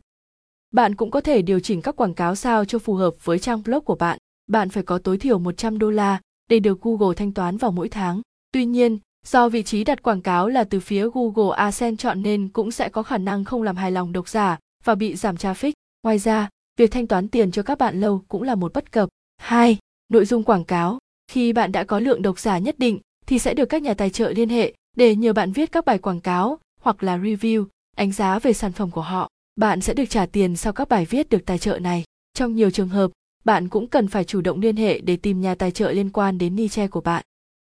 bạn 0.73 0.95
cũng 0.95 1.11
có 1.11 1.21
thể 1.21 1.41
điều 1.41 1.59
chỉnh 1.59 1.81
các 1.81 1.95
quảng 1.95 2.13
cáo 2.13 2.35
sao 2.35 2.65
cho 2.65 2.79
phù 2.79 2.93
hợp 2.93 3.15
với 3.23 3.39
trang 3.39 3.63
blog 3.63 3.83
của 3.83 3.95
bạn. 3.95 4.17
Bạn 4.47 4.69
phải 4.69 4.83
có 4.83 4.97
tối 4.97 5.17
thiểu 5.17 5.39
100 5.39 5.79
đô 5.79 5.89
la 5.89 6.21
để 6.49 6.59
được 6.59 6.81
Google 6.81 7.15
thanh 7.15 7.31
toán 7.31 7.57
vào 7.57 7.71
mỗi 7.71 7.89
tháng. 7.89 8.21
Tuy 8.51 8.65
nhiên, 8.65 8.99
do 9.27 9.49
vị 9.49 9.63
trí 9.63 9.83
đặt 9.83 10.03
quảng 10.03 10.21
cáo 10.21 10.49
là 10.49 10.63
từ 10.63 10.79
phía 10.79 11.07
Google 11.13 11.55
AdSense 11.57 12.01
chọn 12.01 12.21
nên 12.21 12.49
cũng 12.49 12.71
sẽ 12.71 12.89
có 12.89 13.03
khả 13.03 13.17
năng 13.17 13.43
không 13.43 13.63
làm 13.63 13.75
hài 13.75 13.91
lòng 13.91 14.11
độc 14.11 14.29
giả 14.29 14.57
và 14.83 14.95
bị 14.95 15.15
giảm 15.15 15.35
traffic. 15.35 15.71
Ngoài 16.03 16.19
ra, 16.19 16.49
việc 16.77 16.91
thanh 16.91 17.07
toán 17.07 17.27
tiền 17.27 17.51
cho 17.51 17.63
các 17.63 17.77
bạn 17.77 18.01
lâu 18.01 18.21
cũng 18.27 18.43
là 18.43 18.55
một 18.55 18.73
bất 18.73 18.91
cập. 18.91 19.09
2. 19.37 19.77
Nội 20.09 20.25
dung 20.25 20.43
quảng 20.43 20.63
cáo. 20.63 20.97
Khi 21.31 21.53
bạn 21.53 21.71
đã 21.71 21.83
có 21.83 21.99
lượng 21.99 22.21
độc 22.21 22.39
giả 22.39 22.57
nhất 22.57 22.79
định 22.79 22.99
thì 23.25 23.39
sẽ 23.39 23.53
được 23.53 23.65
các 23.65 23.81
nhà 23.81 23.93
tài 23.93 24.09
trợ 24.09 24.31
liên 24.31 24.49
hệ 24.49 24.73
để 24.97 25.15
nhờ 25.15 25.33
bạn 25.33 25.51
viết 25.51 25.71
các 25.71 25.85
bài 25.85 25.97
quảng 25.97 26.19
cáo 26.19 26.59
hoặc 26.81 27.03
là 27.03 27.17
review, 27.17 27.65
đánh 27.97 28.11
giá 28.11 28.39
về 28.39 28.53
sản 28.53 28.71
phẩm 28.71 28.91
của 28.91 29.01
họ 29.01 29.29
bạn 29.55 29.81
sẽ 29.81 29.93
được 29.93 30.05
trả 30.09 30.25
tiền 30.25 30.55
sau 30.55 30.73
các 30.73 30.89
bài 30.89 31.05
viết 31.05 31.29
được 31.29 31.45
tài 31.45 31.57
trợ 31.57 31.79
này. 31.79 32.03
Trong 32.33 32.55
nhiều 32.55 32.71
trường 32.71 32.89
hợp, 32.89 33.11
bạn 33.45 33.69
cũng 33.69 33.87
cần 33.87 34.07
phải 34.07 34.23
chủ 34.23 34.41
động 34.41 34.61
liên 34.61 34.75
hệ 34.75 34.99
để 34.99 35.17
tìm 35.17 35.41
nhà 35.41 35.55
tài 35.55 35.71
trợ 35.71 35.91
liên 35.91 36.09
quan 36.09 36.37
đến 36.37 36.55
niche 36.55 36.87
của 36.87 37.01
bạn. 37.01 37.23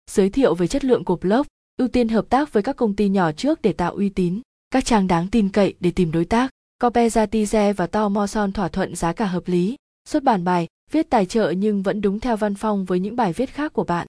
Giới 0.08 0.30
thiệu 0.30 0.54
về 0.54 0.66
chất 0.66 0.84
lượng 0.84 1.04
của 1.04 1.16
blog, 1.16 1.42
ưu 1.78 1.88
tiên 1.88 2.08
hợp 2.08 2.24
tác 2.28 2.52
với 2.52 2.62
các 2.62 2.76
công 2.76 2.96
ty 2.96 3.08
nhỏ 3.08 3.32
trước 3.32 3.62
để 3.62 3.72
tạo 3.72 3.92
uy 3.92 4.08
tín, 4.08 4.40
các 4.70 4.84
trang 4.84 5.06
đáng 5.06 5.28
tin 5.30 5.48
cậy 5.48 5.74
để 5.80 5.90
tìm 5.90 6.12
đối 6.12 6.24
tác. 6.24 6.50
Copezatize 6.82 7.74
và 7.74 7.86
Tomoson 7.86 8.52
thỏa 8.52 8.68
thuận 8.68 8.96
giá 8.96 9.12
cả 9.12 9.26
hợp 9.26 9.42
lý, 9.46 9.76
xuất 10.08 10.22
bản 10.22 10.44
bài, 10.44 10.66
viết 10.90 11.10
tài 11.10 11.26
trợ 11.26 11.50
nhưng 11.50 11.82
vẫn 11.82 12.00
đúng 12.00 12.20
theo 12.20 12.36
văn 12.36 12.54
phong 12.54 12.84
với 12.84 13.00
những 13.00 13.16
bài 13.16 13.32
viết 13.32 13.50
khác 13.50 13.72
của 13.72 13.84
bạn. 13.84 14.06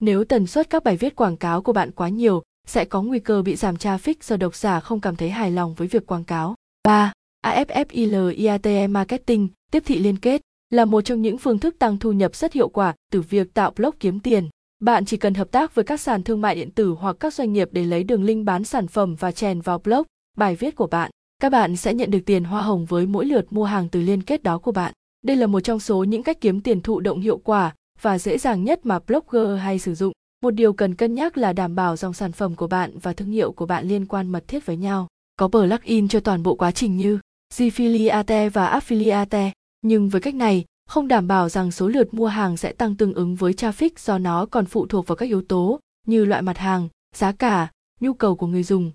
Nếu 0.00 0.24
tần 0.24 0.46
suất 0.46 0.70
các 0.70 0.84
bài 0.84 0.96
viết 0.96 1.16
quảng 1.16 1.36
cáo 1.36 1.62
của 1.62 1.72
bạn 1.72 1.90
quá 1.90 2.08
nhiều, 2.08 2.42
sẽ 2.66 2.84
có 2.84 3.02
nguy 3.02 3.18
cơ 3.18 3.42
bị 3.42 3.56
giảm 3.56 3.74
traffic 3.74 4.14
do 4.22 4.36
độc 4.36 4.56
giả 4.56 4.80
không 4.80 5.00
cảm 5.00 5.16
thấy 5.16 5.30
hài 5.30 5.50
lòng 5.50 5.74
với 5.74 5.88
việc 5.88 6.06
quảng 6.06 6.24
cáo. 6.24 6.54
3. 6.84 7.12
Affiliate 7.44 8.90
Marketing, 8.90 9.48
tiếp 9.70 9.82
thị 9.86 9.98
liên 9.98 10.16
kết, 10.16 10.40
là 10.70 10.84
một 10.84 11.00
trong 11.00 11.22
những 11.22 11.38
phương 11.38 11.58
thức 11.58 11.76
tăng 11.78 11.98
thu 11.98 12.12
nhập 12.12 12.36
rất 12.36 12.52
hiệu 12.52 12.68
quả 12.68 12.94
từ 13.12 13.20
việc 13.20 13.54
tạo 13.54 13.72
blog 13.76 13.94
kiếm 14.00 14.20
tiền. 14.20 14.48
Bạn 14.82 15.04
chỉ 15.04 15.16
cần 15.16 15.34
hợp 15.34 15.50
tác 15.50 15.74
với 15.74 15.84
các 15.84 16.00
sàn 16.00 16.22
thương 16.22 16.40
mại 16.40 16.54
điện 16.54 16.70
tử 16.70 16.94
hoặc 16.98 17.16
các 17.20 17.34
doanh 17.34 17.52
nghiệp 17.52 17.68
để 17.72 17.84
lấy 17.84 18.04
đường 18.04 18.24
link 18.24 18.46
bán 18.46 18.64
sản 18.64 18.88
phẩm 18.88 19.14
và 19.14 19.32
chèn 19.32 19.60
vào 19.60 19.78
blog, 19.78 20.02
bài 20.36 20.56
viết 20.56 20.76
của 20.76 20.86
bạn. 20.86 21.10
Các 21.42 21.52
bạn 21.52 21.76
sẽ 21.76 21.94
nhận 21.94 22.10
được 22.10 22.18
tiền 22.26 22.44
hoa 22.44 22.62
hồng 22.62 22.84
với 22.84 23.06
mỗi 23.06 23.26
lượt 23.26 23.52
mua 23.52 23.64
hàng 23.64 23.88
từ 23.88 24.00
liên 24.00 24.22
kết 24.22 24.42
đó 24.42 24.58
của 24.58 24.72
bạn. 24.72 24.92
Đây 25.24 25.36
là 25.36 25.46
một 25.46 25.60
trong 25.60 25.80
số 25.80 26.04
những 26.04 26.22
cách 26.22 26.40
kiếm 26.40 26.60
tiền 26.60 26.80
thụ 26.80 27.00
động 27.00 27.20
hiệu 27.20 27.38
quả 27.38 27.74
và 28.00 28.18
dễ 28.18 28.38
dàng 28.38 28.64
nhất 28.64 28.86
mà 28.86 28.98
blogger 28.98 29.60
hay 29.60 29.78
sử 29.78 29.94
dụng. 29.94 30.12
Một 30.42 30.50
điều 30.50 30.72
cần 30.72 30.94
cân 30.94 31.14
nhắc 31.14 31.38
là 31.38 31.52
đảm 31.52 31.74
bảo 31.74 31.96
dòng 31.96 32.12
sản 32.12 32.32
phẩm 32.32 32.54
của 32.54 32.66
bạn 32.66 32.98
và 32.98 33.12
thương 33.12 33.30
hiệu 33.30 33.52
của 33.52 33.66
bạn 33.66 33.88
liên 33.88 34.06
quan 34.06 34.28
mật 34.28 34.48
thiết 34.48 34.66
với 34.66 34.76
nhau. 34.76 35.08
Có 35.36 35.48
plugin 35.48 36.08
cho 36.08 36.20
toàn 36.20 36.42
bộ 36.42 36.54
quá 36.54 36.70
trình 36.70 36.96
như 36.96 37.18
Gfiliate 37.54 38.50
và 38.50 38.80
Affiliate, 38.80 39.50
nhưng 39.82 40.08
với 40.08 40.20
cách 40.20 40.34
này, 40.34 40.64
không 40.92 41.08
đảm 41.08 41.28
bảo 41.28 41.48
rằng 41.48 41.70
số 41.70 41.88
lượt 41.88 42.14
mua 42.14 42.26
hàng 42.26 42.56
sẽ 42.56 42.72
tăng 42.72 42.96
tương 42.96 43.14
ứng 43.14 43.34
với 43.34 43.52
traffic 43.52 43.90
do 43.98 44.18
nó 44.18 44.46
còn 44.46 44.66
phụ 44.66 44.86
thuộc 44.86 45.06
vào 45.06 45.16
các 45.16 45.26
yếu 45.26 45.42
tố 45.42 45.80
như 46.06 46.24
loại 46.24 46.42
mặt 46.42 46.58
hàng, 46.58 46.88
giá 47.16 47.32
cả, 47.32 47.70
nhu 48.00 48.14
cầu 48.14 48.36
của 48.36 48.46
người 48.46 48.62
dùng. 48.62 48.92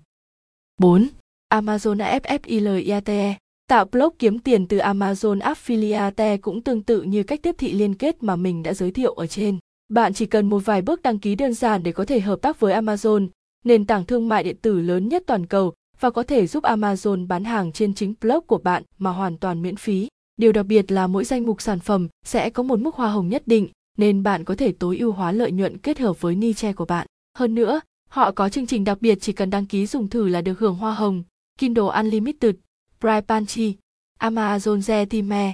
4. 0.80 1.08
Amazon 1.54 2.20
AFFILIATE 2.20 3.34
Tạo 3.68 3.84
blog 3.84 4.14
kiếm 4.18 4.38
tiền 4.38 4.66
từ 4.66 4.78
Amazon 4.78 5.38
Affiliate 5.38 6.38
cũng 6.38 6.62
tương 6.62 6.82
tự 6.82 7.02
như 7.02 7.22
cách 7.22 7.42
tiếp 7.42 7.54
thị 7.58 7.72
liên 7.72 7.94
kết 7.94 8.22
mà 8.22 8.36
mình 8.36 8.62
đã 8.62 8.74
giới 8.74 8.90
thiệu 8.90 9.12
ở 9.12 9.26
trên. 9.26 9.58
Bạn 9.88 10.14
chỉ 10.14 10.26
cần 10.26 10.48
một 10.48 10.62
vài 10.64 10.82
bước 10.82 11.02
đăng 11.02 11.18
ký 11.18 11.34
đơn 11.34 11.54
giản 11.54 11.82
để 11.82 11.92
có 11.92 12.04
thể 12.04 12.20
hợp 12.20 12.42
tác 12.42 12.60
với 12.60 12.74
Amazon, 12.74 13.28
nền 13.64 13.86
tảng 13.86 14.04
thương 14.04 14.28
mại 14.28 14.42
điện 14.42 14.56
tử 14.62 14.80
lớn 14.80 15.08
nhất 15.08 15.22
toàn 15.26 15.46
cầu 15.46 15.72
và 16.00 16.10
có 16.10 16.22
thể 16.22 16.46
giúp 16.46 16.64
Amazon 16.64 17.26
bán 17.26 17.44
hàng 17.44 17.72
trên 17.72 17.94
chính 17.94 18.14
blog 18.20 18.46
của 18.46 18.58
bạn 18.58 18.82
mà 18.98 19.10
hoàn 19.10 19.38
toàn 19.38 19.62
miễn 19.62 19.76
phí. 19.76 20.08
Điều 20.38 20.52
đặc 20.52 20.66
biệt 20.66 20.92
là 20.92 21.06
mỗi 21.06 21.24
danh 21.24 21.46
mục 21.46 21.62
sản 21.62 21.80
phẩm 21.80 22.08
sẽ 22.24 22.50
có 22.50 22.62
một 22.62 22.80
mức 22.80 22.94
hoa 22.94 23.10
hồng 23.10 23.28
nhất 23.28 23.42
định, 23.46 23.68
nên 23.96 24.22
bạn 24.22 24.44
có 24.44 24.54
thể 24.54 24.72
tối 24.72 24.98
ưu 24.98 25.12
hóa 25.12 25.32
lợi 25.32 25.52
nhuận 25.52 25.78
kết 25.78 25.98
hợp 25.98 26.20
với 26.20 26.34
niche 26.34 26.72
của 26.72 26.84
bạn. 26.84 27.06
Hơn 27.38 27.54
nữa, 27.54 27.80
họ 28.10 28.32
có 28.32 28.48
chương 28.48 28.66
trình 28.66 28.84
đặc 28.84 28.98
biệt 29.00 29.18
chỉ 29.20 29.32
cần 29.32 29.50
đăng 29.50 29.66
ký 29.66 29.86
dùng 29.86 30.08
thử 30.08 30.28
là 30.28 30.40
được 30.40 30.58
hưởng 30.58 30.74
hoa 30.74 30.94
hồng, 30.94 31.22
Kindle 31.58 31.84
Unlimited, 31.94 32.54
bright 33.00 33.28
panchi 33.28 33.76
Amazon 34.20 34.78
zetime 34.78 35.52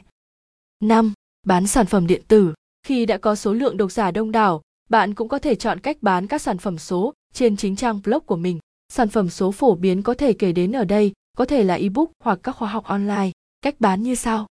5. 0.80 1.12
Bán 1.46 1.66
sản 1.66 1.86
phẩm 1.86 2.06
điện 2.06 2.22
tử. 2.28 2.54
Khi 2.86 3.06
đã 3.06 3.18
có 3.18 3.34
số 3.34 3.52
lượng 3.52 3.76
độc 3.76 3.92
giả 3.92 4.10
đông 4.10 4.32
đảo, 4.32 4.62
bạn 4.90 5.14
cũng 5.14 5.28
có 5.28 5.38
thể 5.38 5.54
chọn 5.54 5.80
cách 5.80 5.96
bán 6.00 6.26
các 6.26 6.42
sản 6.42 6.58
phẩm 6.58 6.78
số 6.78 7.12
trên 7.32 7.56
chính 7.56 7.76
trang 7.76 8.00
blog 8.04 8.26
của 8.26 8.36
mình. 8.36 8.58
Sản 8.88 9.08
phẩm 9.08 9.30
số 9.30 9.52
phổ 9.52 9.74
biến 9.74 10.02
có 10.02 10.14
thể 10.14 10.32
kể 10.32 10.52
đến 10.52 10.72
ở 10.72 10.84
đây, 10.84 11.12
có 11.36 11.44
thể 11.44 11.64
là 11.64 11.74
ebook 11.74 12.10
hoặc 12.24 12.38
các 12.42 12.52
khóa 12.52 12.68
học 12.68 12.84
online. 12.84 13.30
Cách 13.62 13.74
bán 13.80 14.02
như 14.02 14.14
sau. 14.14 14.46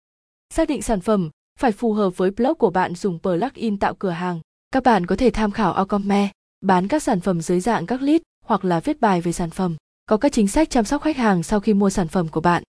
Xác 0.54 0.68
định 0.68 0.82
sản 0.82 1.00
phẩm 1.00 1.30
phải 1.58 1.72
phù 1.72 1.92
hợp 1.92 2.16
với 2.16 2.30
blog 2.30 2.54
của 2.58 2.70
bạn 2.70 2.94
dùng 2.94 3.18
plugin 3.18 3.78
tạo 3.78 3.94
cửa 3.94 4.10
hàng. 4.10 4.40
Các 4.70 4.82
bạn 4.82 5.06
có 5.06 5.16
thể 5.16 5.30
tham 5.30 5.50
khảo 5.50 5.72
Ocome, 5.72 6.30
bán 6.60 6.88
các 6.88 7.02
sản 7.02 7.20
phẩm 7.20 7.40
dưới 7.40 7.60
dạng 7.60 7.86
các 7.86 8.02
lead 8.02 8.20
hoặc 8.44 8.64
là 8.64 8.80
viết 8.80 9.00
bài 9.00 9.20
về 9.20 9.32
sản 9.32 9.50
phẩm. 9.50 9.76
Có 10.06 10.16
các 10.16 10.32
chính 10.32 10.48
sách 10.48 10.70
chăm 10.70 10.84
sóc 10.84 11.02
khách 11.02 11.16
hàng 11.16 11.42
sau 11.42 11.60
khi 11.60 11.74
mua 11.74 11.90
sản 11.90 12.08
phẩm 12.08 12.28
của 12.28 12.40
bạn. 12.40 12.62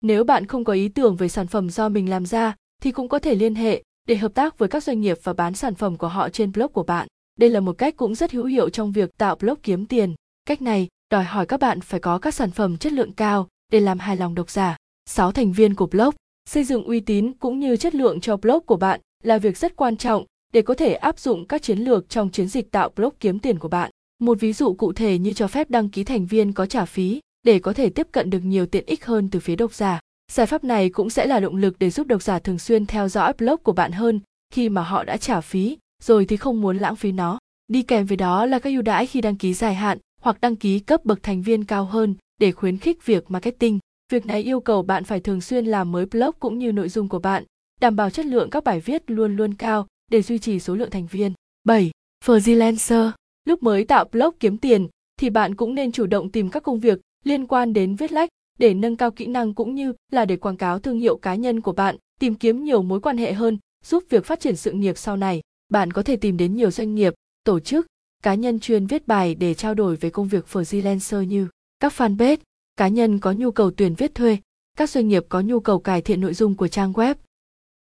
Nếu 0.00 0.24
bạn 0.24 0.46
không 0.46 0.64
có 0.64 0.72
ý 0.72 0.88
tưởng 0.88 1.16
về 1.16 1.28
sản 1.28 1.46
phẩm 1.46 1.70
do 1.70 1.88
mình 1.88 2.10
làm 2.10 2.26
ra 2.26 2.54
thì 2.82 2.92
cũng 2.92 3.08
có 3.08 3.18
thể 3.18 3.34
liên 3.34 3.54
hệ 3.54 3.82
để 4.08 4.16
hợp 4.16 4.34
tác 4.34 4.58
với 4.58 4.68
các 4.68 4.82
doanh 4.82 5.00
nghiệp 5.00 5.18
và 5.22 5.32
bán 5.32 5.54
sản 5.54 5.74
phẩm 5.74 5.96
của 5.96 6.08
họ 6.08 6.28
trên 6.28 6.52
blog 6.52 6.72
của 6.72 6.82
bạn. 6.82 7.08
Đây 7.38 7.50
là 7.50 7.60
một 7.60 7.78
cách 7.78 7.96
cũng 7.96 8.14
rất 8.14 8.32
hữu 8.32 8.44
hiệu 8.44 8.68
trong 8.68 8.92
việc 8.92 9.18
tạo 9.18 9.36
blog 9.36 9.58
kiếm 9.62 9.86
tiền. 9.86 10.14
Cách 10.44 10.62
này 10.62 10.88
đòi 11.10 11.24
hỏi 11.24 11.46
các 11.46 11.60
bạn 11.60 11.80
phải 11.80 12.00
có 12.00 12.18
các 12.18 12.34
sản 12.34 12.50
phẩm 12.50 12.76
chất 12.76 12.92
lượng 12.92 13.12
cao 13.12 13.48
để 13.72 13.80
làm 13.80 13.98
hài 13.98 14.16
lòng 14.16 14.34
độc 14.34 14.50
giả. 14.50 14.76
6 15.06 15.32
thành 15.32 15.52
viên 15.52 15.74
của 15.74 15.86
blog 15.86 16.14
Xây 16.50 16.64
dựng 16.64 16.84
uy 16.84 17.00
tín 17.00 17.32
cũng 17.32 17.60
như 17.60 17.76
chất 17.76 17.94
lượng 17.94 18.20
cho 18.20 18.36
blog 18.36 18.60
của 18.66 18.76
bạn 18.76 19.00
là 19.24 19.38
việc 19.38 19.56
rất 19.56 19.76
quan 19.76 19.96
trọng 19.96 20.24
để 20.52 20.62
có 20.62 20.74
thể 20.74 20.94
áp 20.94 21.18
dụng 21.18 21.46
các 21.46 21.62
chiến 21.62 21.78
lược 21.78 22.08
trong 22.08 22.30
chiến 22.30 22.48
dịch 22.48 22.70
tạo 22.70 22.90
blog 22.96 23.14
kiếm 23.20 23.38
tiền 23.38 23.58
của 23.58 23.68
bạn. 23.68 23.90
Một 24.20 24.40
ví 24.40 24.52
dụ 24.52 24.74
cụ 24.74 24.92
thể 24.92 25.18
như 25.18 25.32
cho 25.32 25.46
phép 25.46 25.70
đăng 25.70 25.88
ký 25.88 26.04
thành 26.04 26.26
viên 26.26 26.52
có 26.52 26.66
trả 26.66 26.84
phí 26.84 27.20
để 27.44 27.58
có 27.58 27.72
thể 27.72 27.90
tiếp 27.90 28.06
cận 28.12 28.30
được 28.30 28.40
nhiều 28.44 28.66
tiện 28.66 28.86
ích 28.86 29.04
hơn 29.04 29.30
từ 29.30 29.40
phía 29.40 29.56
độc 29.56 29.74
giả. 29.74 30.00
Giải 30.32 30.46
pháp 30.46 30.64
này 30.64 30.90
cũng 30.90 31.10
sẽ 31.10 31.26
là 31.26 31.40
động 31.40 31.56
lực 31.56 31.78
để 31.78 31.90
giúp 31.90 32.06
độc 32.06 32.22
giả 32.22 32.38
thường 32.38 32.58
xuyên 32.58 32.86
theo 32.86 33.08
dõi 33.08 33.32
blog 33.38 33.56
của 33.62 33.72
bạn 33.72 33.92
hơn 33.92 34.20
khi 34.52 34.68
mà 34.68 34.82
họ 34.82 35.04
đã 35.04 35.16
trả 35.16 35.40
phí, 35.40 35.78
rồi 36.02 36.26
thì 36.26 36.36
không 36.36 36.60
muốn 36.60 36.76
lãng 36.78 36.96
phí 36.96 37.12
nó. 37.12 37.38
Đi 37.68 37.82
kèm 37.82 38.06
với 38.06 38.16
đó 38.16 38.46
là 38.46 38.58
các 38.58 38.70
ưu 38.70 38.82
đãi 38.82 39.06
khi 39.06 39.20
đăng 39.20 39.36
ký 39.36 39.54
dài 39.54 39.74
hạn 39.74 39.98
hoặc 40.20 40.40
đăng 40.40 40.56
ký 40.56 40.78
cấp 40.78 41.04
bậc 41.04 41.22
thành 41.22 41.42
viên 41.42 41.64
cao 41.64 41.84
hơn 41.84 42.14
để 42.40 42.52
khuyến 42.52 42.78
khích 42.78 43.06
việc 43.06 43.30
marketing. 43.30 43.78
Việc 44.12 44.26
này 44.26 44.42
yêu 44.42 44.60
cầu 44.60 44.82
bạn 44.82 45.04
phải 45.04 45.20
thường 45.20 45.40
xuyên 45.40 45.66
làm 45.66 45.92
mới 45.92 46.06
blog 46.06 46.30
cũng 46.38 46.58
như 46.58 46.72
nội 46.72 46.88
dung 46.88 47.08
của 47.08 47.18
bạn, 47.18 47.44
đảm 47.80 47.96
bảo 47.96 48.10
chất 48.10 48.26
lượng 48.26 48.50
các 48.50 48.64
bài 48.64 48.80
viết 48.80 49.10
luôn 49.10 49.36
luôn 49.36 49.54
cao 49.54 49.86
để 50.10 50.22
duy 50.22 50.38
trì 50.38 50.60
số 50.60 50.74
lượng 50.74 50.90
thành 50.90 51.06
viên. 51.06 51.32
7. 51.64 51.90
Freelancer 52.24 53.10
Lúc 53.44 53.62
mới 53.62 53.84
tạo 53.84 54.04
blog 54.12 54.34
kiếm 54.40 54.56
tiền 54.58 54.88
thì 55.20 55.30
bạn 55.30 55.54
cũng 55.54 55.74
nên 55.74 55.92
chủ 55.92 56.06
động 56.06 56.30
tìm 56.30 56.50
các 56.50 56.62
công 56.62 56.80
việc 56.80 57.00
liên 57.24 57.46
quan 57.46 57.72
đến 57.72 57.96
viết 57.96 58.12
lách 58.12 58.28
để 58.58 58.74
nâng 58.74 58.96
cao 58.96 59.10
kỹ 59.10 59.26
năng 59.26 59.54
cũng 59.54 59.74
như 59.74 59.92
là 60.12 60.24
để 60.24 60.36
quảng 60.36 60.56
cáo 60.56 60.78
thương 60.78 60.98
hiệu 60.98 61.16
cá 61.16 61.34
nhân 61.34 61.60
của 61.60 61.72
bạn, 61.72 61.96
tìm 62.20 62.34
kiếm 62.34 62.64
nhiều 62.64 62.82
mối 62.82 63.00
quan 63.00 63.18
hệ 63.18 63.32
hơn, 63.32 63.58
giúp 63.84 64.04
việc 64.08 64.24
phát 64.24 64.40
triển 64.40 64.56
sự 64.56 64.72
nghiệp 64.72 64.98
sau 64.98 65.16
này. 65.16 65.40
Bạn 65.68 65.90
có 65.90 66.02
thể 66.02 66.16
tìm 66.16 66.36
đến 66.36 66.56
nhiều 66.56 66.70
doanh 66.70 66.94
nghiệp, 66.94 67.14
tổ 67.44 67.60
chức, 67.60 67.86
cá 68.22 68.34
nhân 68.34 68.60
chuyên 68.60 68.86
viết 68.86 69.06
bài 69.06 69.34
để 69.34 69.54
trao 69.54 69.74
đổi 69.74 69.96
về 69.96 70.10
công 70.10 70.28
việc 70.28 70.44
freelancer 70.52 71.22
như 71.22 71.48
các 71.80 71.92
fanpage, 71.96 72.36
cá 72.76 72.88
nhân 72.88 73.18
có 73.18 73.32
nhu 73.32 73.50
cầu 73.50 73.70
tuyển 73.70 73.94
viết 73.94 74.14
thuê, 74.14 74.38
các 74.76 74.90
doanh 74.90 75.08
nghiệp 75.08 75.26
có 75.28 75.40
nhu 75.40 75.60
cầu 75.60 75.78
cải 75.78 76.02
thiện 76.02 76.20
nội 76.20 76.34
dung 76.34 76.54
của 76.54 76.68
trang 76.68 76.92
web. 76.92 77.14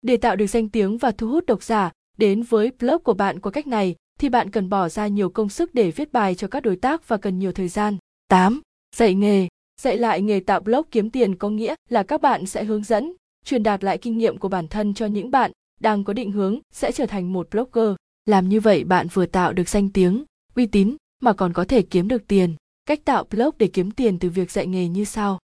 Để 0.02 0.16
tạo 0.16 0.36
được 0.36 0.46
danh 0.46 0.68
tiếng 0.68 0.98
và 0.98 1.10
thu 1.10 1.28
hút 1.28 1.46
độc 1.46 1.62
giả 1.62 1.92
đến 2.18 2.42
với 2.42 2.72
blog 2.80 3.02
của 3.02 3.14
bạn 3.14 3.40
qua 3.40 3.52
cách 3.52 3.66
này 3.66 3.96
thì 4.18 4.28
bạn 4.28 4.50
cần 4.50 4.68
bỏ 4.68 4.88
ra 4.88 5.06
nhiều 5.06 5.30
công 5.30 5.48
sức 5.48 5.74
để 5.74 5.90
viết 5.90 6.12
bài 6.12 6.34
cho 6.34 6.48
các 6.48 6.60
đối 6.60 6.76
tác 6.76 7.08
và 7.08 7.16
cần 7.16 7.38
nhiều 7.38 7.52
thời 7.52 7.68
gian. 7.68 7.96
8. 8.28 8.60
Dạy 8.96 9.14
nghề. 9.14 9.48
Dạy 9.80 9.98
lại 9.98 10.22
nghề 10.22 10.40
tạo 10.40 10.60
blog 10.60 10.82
kiếm 10.90 11.10
tiền 11.10 11.36
có 11.36 11.50
nghĩa 11.50 11.74
là 11.88 12.02
các 12.02 12.22
bạn 12.22 12.46
sẽ 12.46 12.64
hướng 12.64 12.84
dẫn, 12.84 13.12
truyền 13.44 13.62
đạt 13.62 13.84
lại 13.84 13.98
kinh 13.98 14.18
nghiệm 14.18 14.38
của 14.38 14.48
bản 14.48 14.68
thân 14.68 14.94
cho 14.94 15.06
những 15.06 15.30
bạn 15.30 15.52
đang 15.80 16.04
có 16.04 16.12
định 16.12 16.32
hướng 16.32 16.58
sẽ 16.72 16.92
trở 16.92 17.06
thành 17.06 17.32
một 17.32 17.48
blogger. 17.50 17.94
Làm 18.26 18.48
như 18.48 18.60
vậy 18.60 18.84
bạn 18.84 19.06
vừa 19.12 19.26
tạo 19.26 19.52
được 19.52 19.68
danh 19.68 19.88
tiếng, 19.88 20.24
uy 20.54 20.66
tín 20.66 20.96
mà 21.20 21.32
còn 21.32 21.52
có 21.52 21.64
thể 21.64 21.82
kiếm 21.82 22.08
được 22.08 22.28
tiền. 22.28 22.54
Cách 22.88 23.04
tạo 23.04 23.24
blog 23.30 23.50
để 23.58 23.66
kiếm 23.66 23.90
tiền 23.90 24.18
từ 24.18 24.30
việc 24.30 24.50
dạy 24.50 24.66
nghề 24.66 24.88
như 24.88 25.04
sau. 25.04 25.38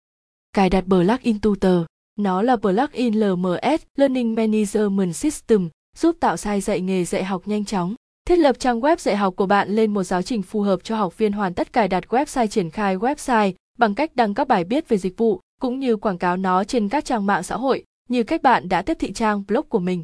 Cài 0.54 0.70
đặt 0.70 0.84
plugin 0.88 1.40
Tutor. 1.40 1.86
Nó 2.20 2.42
là 2.42 2.56
plugin 2.56 3.14
LMS 3.20 3.84
Learning 3.98 4.36
Management 4.36 5.16
System, 5.16 5.70
giúp 5.98 6.18
tạo 6.20 6.38
sai 6.38 6.62
dạy 6.62 6.82
nghề 6.82 7.06
dạy 7.06 7.24
học 7.24 7.42
nhanh 7.46 7.66
chóng. 7.66 7.96
Thiết 8.28 8.36
lập 8.36 8.60
trang 8.60 8.80
web 8.80 8.98
dạy 8.98 9.16
học 9.16 9.36
của 9.36 9.46
bạn 9.46 9.70
lên 9.70 9.94
một 9.94 10.04
giáo 10.04 10.22
trình 10.22 10.42
phù 10.42 10.62
hợp 10.62 10.84
cho 10.84 10.96
học 10.96 11.18
viên 11.18 11.32
hoàn 11.32 11.54
tất 11.54 11.74
cài 11.74 11.88
đặt 11.88 12.04
website 12.10 12.48
triển 12.48 12.70
khai 12.70 12.98
website 12.98 13.54
bằng 13.78 13.96
cách 13.96 14.16
đăng 14.16 14.34
các 14.34 14.48
bài 14.48 14.64
viết 14.64 14.90
về 14.90 14.98
dịch 14.98 15.18
vụ, 15.18 15.40
cũng 15.62 15.80
như 15.80 15.96
quảng 15.96 16.18
cáo 16.18 16.38
nó 16.38 16.64
trên 16.64 16.90
các 16.90 17.06
trang 17.06 17.26
mạng 17.26 17.44
xã 17.44 17.56
hội, 17.56 17.84
như 18.10 18.24
cách 18.24 18.42
bạn 18.42 18.70
đã 18.70 18.82
tiếp 18.82 18.98
thị 19.00 19.14
trang 19.14 19.44
blog 19.48 19.66
của 19.70 19.80
mình. 19.80 20.04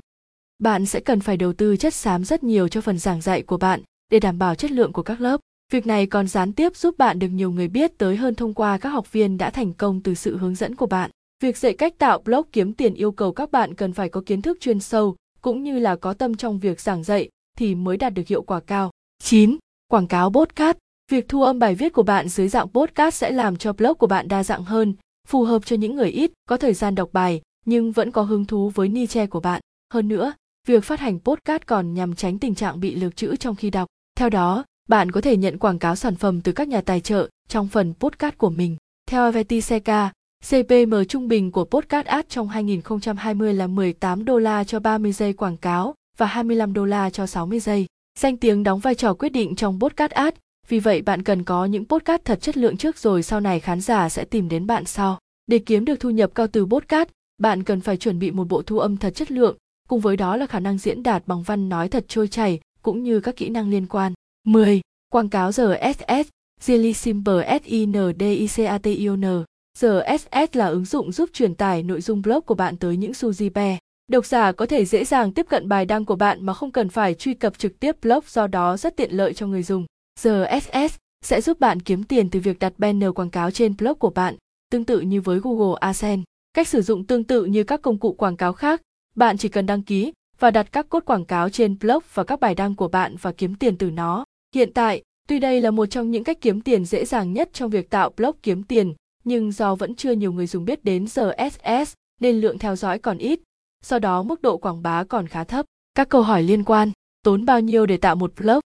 Bạn 0.59 0.85
sẽ 0.85 0.99
cần 0.99 1.19
phải 1.19 1.37
đầu 1.37 1.53
tư 1.53 1.77
chất 1.77 1.93
xám 1.93 2.25
rất 2.25 2.43
nhiều 2.43 2.67
cho 2.67 2.81
phần 2.81 2.97
giảng 2.97 3.21
dạy 3.21 3.41
của 3.41 3.57
bạn 3.57 3.81
để 4.11 4.19
đảm 4.19 4.39
bảo 4.39 4.55
chất 4.55 4.71
lượng 4.71 4.93
của 4.93 5.03
các 5.03 5.21
lớp. 5.21 5.41
Việc 5.73 5.87
này 5.87 6.05
còn 6.05 6.27
gián 6.27 6.53
tiếp 6.53 6.75
giúp 6.75 6.97
bạn 6.97 7.19
được 7.19 7.27
nhiều 7.27 7.51
người 7.51 7.67
biết 7.67 7.97
tới 7.97 8.15
hơn 8.15 8.35
thông 8.35 8.53
qua 8.53 8.77
các 8.77 8.89
học 8.89 9.11
viên 9.11 9.37
đã 9.37 9.49
thành 9.49 9.73
công 9.73 10.01
từ 10.01 10.13
sự 10.15 10.37
hướng 10.37 10.55
dẫn 10.55 10.75
của 10.75 10.85
bạn. 10.85 11.11
Việc 11.43 11.57
dạy 11.57 11.73
cách 11.73 11.97
tạo 11.97 12.21
blog 12.25 12.45
kiếm 12.51 12.73
tiền 12.73 12.93
yêu 12.93 13.11
cầu 13.11 13.31
các 13.33 13.51
bạn 13.51 13.75
cần 13.75 13.93
phải 13.93 14.09
có 14.09 14.21
kiến 14.25 14.41
thức 14.41 14.57
chuyên 14.59 14.79
sâu 14.79 15.15
cũng 15.41 15.63
như 15.63 15.79
là 15.79 15.95
có 15.95 16.13
tâm 16.13 16.35
trong 16.35 16.59
việc 16.59 16.81
giảng 16.81 17.03
dạy 17.03 17.29
thì 17.57 17.75
mới 17.75 17.97
đạt 17.97 18.13
được 18.13 18.27
hiệu 18.27 18.41
quả 18.41 18.59
cao. 18.59 18.91
9. 19.23 19.57
Quảng 19.87 20.07
cáo 20.07 20.29
podcast. 20.29 20.77
Việc 21.11 21.27
thu 21.27 21.43
âm 21.43 21.59
bài 21.59 21.75
viết 21.75 21.93
của 21.93 22.03
bạn 22.03 22.29
dưới 22.29 22.47
dạng 22.47 22.69
podcast 22.69 23.15
sẽ 23.15 23.31
làm 23.31 23.55
cho 23.55 23.73
blog 23.73 23.97
của 23.97 24.07
bạn 24.07 24.27
đa 24.27 24.43
dạng 24.43 24.63
hơn, 24.63 24.93
phù 25.27 25.43
hợp 25.43 25.65
cho 25.65 25.75
những 25.75 25.95
người 25.95 26.09
ít 26.09 26.31
có 26.49 26.57
thời 26.57 26.73
gian 26.73 26.95
đọc 26.95 27.09
bài 27.13 27.41
nhưng 27.65 27.91
vẫn 27.91 28.11
có 28.11 28.21
hứng 28.21 28.45
thú 28.45 28.69
với 28.69 28.87
niche 28.87 29.25
của 29.25 29.39
bạn. 29.39 29.61
Hơn 29.93 30.07
nữa, 30.07 30.33
việc 30.67 30.83
phát 30.83 30.99
hành 30.99 31.19
podcast 31.19 31.61
còn 31.65 31.93
nhằm 31.93 32.15
tránh 32.15 32.39
tình 32.39 32.55
trạng 32.55 32.79
bị 32.79 32.95
lược 32.95 33.15
chữ 33.15 33.35
trong 33.35 33.55
khi 33.55 33.69
đọc. 33.69 33.87
Theo 34.15 34.29
đó, 34.29 34.63
bạn 34.89 35.11
có 35.11 35.21
thể 35.21 35.37
nhận 35.37 35.57
quảng 35.57 35.79
cáo 35.79 35.95
sản 35.95 36.15
phẩm 36.15 36.41
từ 36.41 36.51
các 36.51 36.67
nhà 36.67 36.81
tài 36.81 37.01
trợ 37.01 37.29
trong 37.47 37.67
phần 37.67 37.93
podcast 37.99 38.37
của 38.37 38.49
mình. 38.49 38.77
Theo 39.09 39.23
Avetseca, 39.23 40.11
CPM 40.49 40.93
trung 41.09 41.27
bình 41.27 41.51
của 41.51 41.65
podcast 41.65 42.07
ad 42.07 42.25
trong 42.29 42.47
2020 42.47 43.53
là 43.53 43.67
18 43.67 44.25
đô 44.25 44.37
la 44.37 44.63
cho 44.63 44.79
30 44.79 45.11
giây 45.11 45.33
quảng 45.33 45.57
cáo 45.57 45.93
và 46.17 46.25
25 46.25 46.73
đô 46.73 46.85
la 46.85 47.09
cho 47.09 47.25
60 47.25 47.59
giây. 47.59 47.85
Danh 48.19 48.37
tiếng 48.37 48.63
đóng 48.63 48.79
vai 48.79 48.95
trò 48.95 49.13
quyết 49.13 49.29
định 49.29 49.55
trong 49.55 49.79
podcast 49.79 50.11
ad, 50.11 50.33
vì 50.67 50.79
vậy 50.79 51.01
bạn 51.01 51.23
cần 51.23 51.43
có 51.43 51.65
những 51.65 51.85
podcast 51.85 52.21
thật 52.25 52.41
chất 52.41 52.57
lượng 52.57 52.77
trước 52.77 52.97
rồi 52.97 53.23
sau 53.23 53.39
này 53.39 53.59
khán 53.59 53.81
giả 53.81 54.09
sẽ 54.09 54.25
tìm 54.25 54.49
đến 54.49 54.67
bạn 54.67 54.85
sau. 54.85 55.19
Để 55.47 55.59
kiếm 55.59 55.85
được 55.85 55.99
thu 55.99 56.09
nhập 56.09 56.31
cao 56.35 56.47
từ 56.47 56.65
podcast, 56.65 57.09
bạn 57.41 57.63
cần 57.63 57.81
phải 57.81 57.97
chuẩn 57.97 58.19
bị 58.19 58.31
một 58.31 58.47
bộ 58.47 58.61
thu 58.61 58.79
âm 58.79 58.97
thật 58.97 59.15
chất 59.15 59.31
lượng, 59.31 59.57
cùng 59.87 59.99
với 59.99 60.17
đó 60.17 60.37
là 60.37 60.45
khả 60.45 60.59
năng 60.59 60.77
diễn 60.77 61.03
đạt 61.03 61.27
bằng 61.27 61.43
văn 61.43 61.69
nói 61.69 61.89
thật 61.89 62.05
trôi 62.07 62.27
chảy 62.27 62.59
cũng 62.81 63.03
như 63.03 63.19
các 63.19 63.35
kỹ 63.35 63.49
năng 63.49 63.69
liên 63.69 63.85
quan. 63.85 64.13
10. 64.49 64.81
Quảng 65.11 65.29
cáo 65.29 65.51
RSS 65.51 66.29
Zili 66.61 66.93
Simple 66.93 67.59
SINDICATION 67.63 69.43
RSS 69.77 70.55
là 70.55 70.65
ứng 70.65 70.85
dụng 70.85 71.11
giúp 71.11 71.29
truyền 71.33 71.55
tải 71.55 71.83
nội 71.83 72.01
dung 72.01 72.21
blog 72.21 72.41
của 72.41 72.55
bạn 72.55 72.77
tới 72.77 72.97
những 72.97 73.11
Suzy 73.11 73.77
Độc 74.11 74.25
giả 74.25 74.51
có 74.51 74.65
thể 74.65 74.85
dễ 74.85 75.05
dàng 75.05 75.33
tiếp 75.33 75.45
cận 75.49 75.69
bài 75.69 75.85
đăng 75.85 76.05
của 76.05 76.15
bạn 76.15 76.45
mà 76.45 76.53
không 76.53 76.71
cần 76.71 76.89
phải 76.89 77.13
truy 77.13 77.33
cập 77.33 77.57
trực 77.57 77.79
tiếp 77.79 77.95
blog 78.01 78.19
do 78.27 78.47
đó 78.47 78.77
rất 78.77 78.97
tiện 78.97 79.11
lợi 79.11 79.33
cho 79.33 79.47
người 79.47 79.63
dùng. 79.63 79.85
RSS 80.19 80.95
sẽ 81.21 81.41
giúp 81.41 81.59
bạn 81.59 81.79
kiếm 81.79 82.03
tiền 82.03 82.29
từ 82.29 82.39
việc 82.39 82.59
đặt 82.59 82.73
banner 82.77 83.09
quảng 83.15 83.29
cáo 83.29 83.51
trên 83.51 83.77
blog 83.77 83.99
của 83.99 84.09
bạn, 84.09 84.35
tương 84.71 84.85
tự 84.85 84.99
như 84.99 85.21
với 85.21 85.39
Google 85.43 85.77
AdSense. 85.79 86.23
Cách 86.53 86.67
sử 86.67 86.81
dụng 86.81 87.05
tương 87.05 87.23
tự 87.23 87.45
như 87.45 87.63
các 87.63 87.81
công 87.81 87.97
cụ 87.97 88.13
quảng 88.13 88.37
cáo 88.37 88.53
khác, 88.53 88.81
bạn 89.15 89.37
chỉ 89.37 89.49
cần 89.49 89.65
đăng 89.65 89.83
ký 89.83 90.13
và 90.39 90.51
đặt 90.51 90.71
các 90.71 90.89
cốt 90.89 91.05
quảng 91.05 91.25
cáo 91.25 91.49
trên 91.49 91.77
blog 91.79 92.03
và 92.13 92.23
các 92.23 92.39
bài 92.39 92.55
đăng 92.55 92.75
của 92.75 92.87
bạn 92.87 93.15
và 93.21 93.31
kiếm 93.31 93.55
tiền 93.55 93.77
từ 93.77 93.91
nó. 93.91 94.25
Hiện 94.55 94.73
tại, 94.73 95.01
tuy 95.27 95.39
đây 95.39 95.61
là 95.61 95.71
một 95.71 95.85
trong 95.85 96.11
những 96.11 96.23
cách 96.23 96.37
kiếm 96.41 96.61
tiền 96.61 96.85
dễ 96.85 97.05
dàng 97.05 97.33
nhất 97.33 97.49
trong 97.53 97.69
việc 97.69 97.89
tạo 97.89 98.09
blog 98.17 98.35
kiếm 98.43 98.63
tiền, 98.63 98.93
nhưng 99.23 99.51
do 99.51 99.75
vẫn 99.75 99.95
chưa 99.95 100.11
nhiều 100.11 100.31
người 100.31 100.47
dùng 100.47 100.65
biết 100.65 100.83
đến 100.83 101.07
RSS 101.07 101.93
nên 102.21 102.41
lượng 102.41 102.59
theo 102.59 102.75
dõi 102.75 102.99
còn 102.99 103.17
ít, 103.17 103.39
do 103.85 103.99
đó 103.99 104.23
mức 104.23 104.41
độ 104.41 104.57
quảng 104.57 104.83
bá 104.83 105.03
còn 105.03 105.27
khá 105.27 105.43
thấp. 105.43 105.65
Các 105.95 106.09
câu 106.09 106.21
hỏi 106.21 106.43
liên 106.43 106.63
quan, 106.63 106.91
tốn 107.23 107.45
bao 107.45 107.61
nhiêu 107.61 107.85
để 107.85 107.97
tạo 107.97 108.15
một 108.15 108.33
blog? 108.39 108.59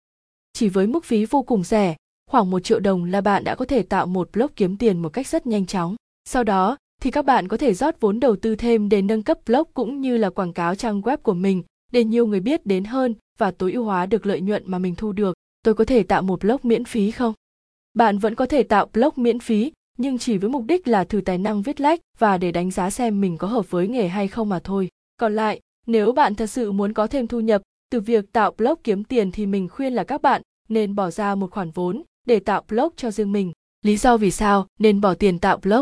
Chỉ 0.54 0.70
với 0.70 0.88
mức 0.88 1.06
phí 1.06 1.26
vô 1.26 1.44
cùng 1.44 1.64
rẻ, 1.64 1.96
khoảng 2.32 2.50
1 2.50 2.60
triệu 2.60 2.80
đồng 2.80 3.06
là 3.06 3.22
bạn 3.22 3.44
đã 3.44 3.56
có 3.56 3.66
thể 3.66 3.84
tạo 3.84 4.06
một 4.06 4.30
blog 4.34 4.52
kiếm 4.56 4.78
tiền 4.78 5.02
một 5.02 5.10
cách 5.10 5.28
rất 5.28 5.48
nhanh 5.48 5.66
chóng. 5.66 5.96
Sau 6.26 6.44
đó, 6.44 6.78
thì 7.02 7.12
các 7.12 7.26
bạn 7.26 7.48
có 7.48 7.58
thể 7.58 7.74
rót 7.74 8.00
vốn 8.00 8.20
đầu 8.20 8.36
tư 8.36 8.56
thêm 8.56 8.90
để 8.90 9.02
nâng 9.02 9.24
cấp 9.24 9.40
blog 9.46 9.68
cũng 9.74 10.02
như 10.02 10.18
là 10.18 10.30
quảng 10.30 10.54
cáo 10.54 10.76
trang 10.76 11.02
web 11.02 11.18
của 11.18 11.34
mình 11.34 11.64
để 11.92 12.04
nhiều 12.04 12.28
người 12.28 12.40
biết 12.40 12.66
đến 12.66 12.84
hơn 12.84 13.16
và 13.38 13.52
tối 13.52 13.72
ưu 13.72 13.86
hóa 13.86 14.06
được 14.06 14.26
lợi 14.26 14.42
nhuận 14.42 14.64
mà 14.66 14.80
mình 14.80 14.96
thu 14.96 15.12
được. 15.12 15.34
Tôi 15.64 15.74
có 15.74 15.86
thể 15.86 16.04
tạo 16.04 16.22
một 16.22 16.42
blog 16.42 16.58
miễn 16.64 16.86
phí 16.86 17.12
không? 17.12 17.34
Bạn 17.94 18.18
vẫn 18.18 18.36
có 18.36 18.46
thể 18.46 18.64
tạo 18.64 18.86
blog 18.94 19.12
miễn 19.16 19.40
phí, 19.40 19.72
nhưng 19.98 20.18
chỉ 20.18 20.38
với 20.38 20.50
mục 20.50 20.64
đích 20.68 20.88
là 20.88 21.04
thử 21.04 21.22
tài 21.22 21.38
năng 21.38 21.62
viết 21.62 21.82
lách 21.82 22.00
và 22.20 22.38
để 22.38 22.52
đánh 22.52 22.72
giá 22.72 22.90
xem 22.90 23.22
mình 23.22 23.38
có 23.38 23.48
hợp 23.48 23.72
với 23.72 23.88
nghề 23.88 24.08
hay 24.08 24.28
không 24.28 24.50
mà 24.50 24.60
thôi. 24.60 24.90
Còn 25.18 25.36
lại, 25.36 25.60
nếu 25.88 26.12
bạn 26.12 26.36
thật 26.36 26.48
sự 26.48 26.72
muốn 26.72 26.94
có 26.94 27.08
thêm 27.08 27.28
thu 27.28 27.40
nhập 27.40 27.62
từ 27.92 28.00
việc 28.00 28.32
tạo 28.32 28.52
blog 28.58 28.76
kiếm 28.84 29.04
tiền 29.04 29.32
thì 29.32 29.46
mình 29.46 29.70
khuyên 29.70 29.94
là 29.94 30.04
các 30.04 30.22
bạn 30.22 30.42
nên 30.70 30.96
bỏ 30.96 31.12
ra 31.12 31.36
một 31.36 31.52
khoản 31.52 31.72
vốn 31.72 32.04
để 32.28 32.40
tạo 32.40 32.64
blog 32.70 32.90
cho 32.96 33.12
riêng 33.12 33.32
mình. 33.32 33.52
Lý 33.82 33.98
do 33.98 34.18
vì 34.18 34.32
sao 34.32 34.68
nên 34.80 35.02
bỏ 35.02 35.14
tiền 35.14 35.40
tạo 35.40 35.58
blog? 35.58 35.82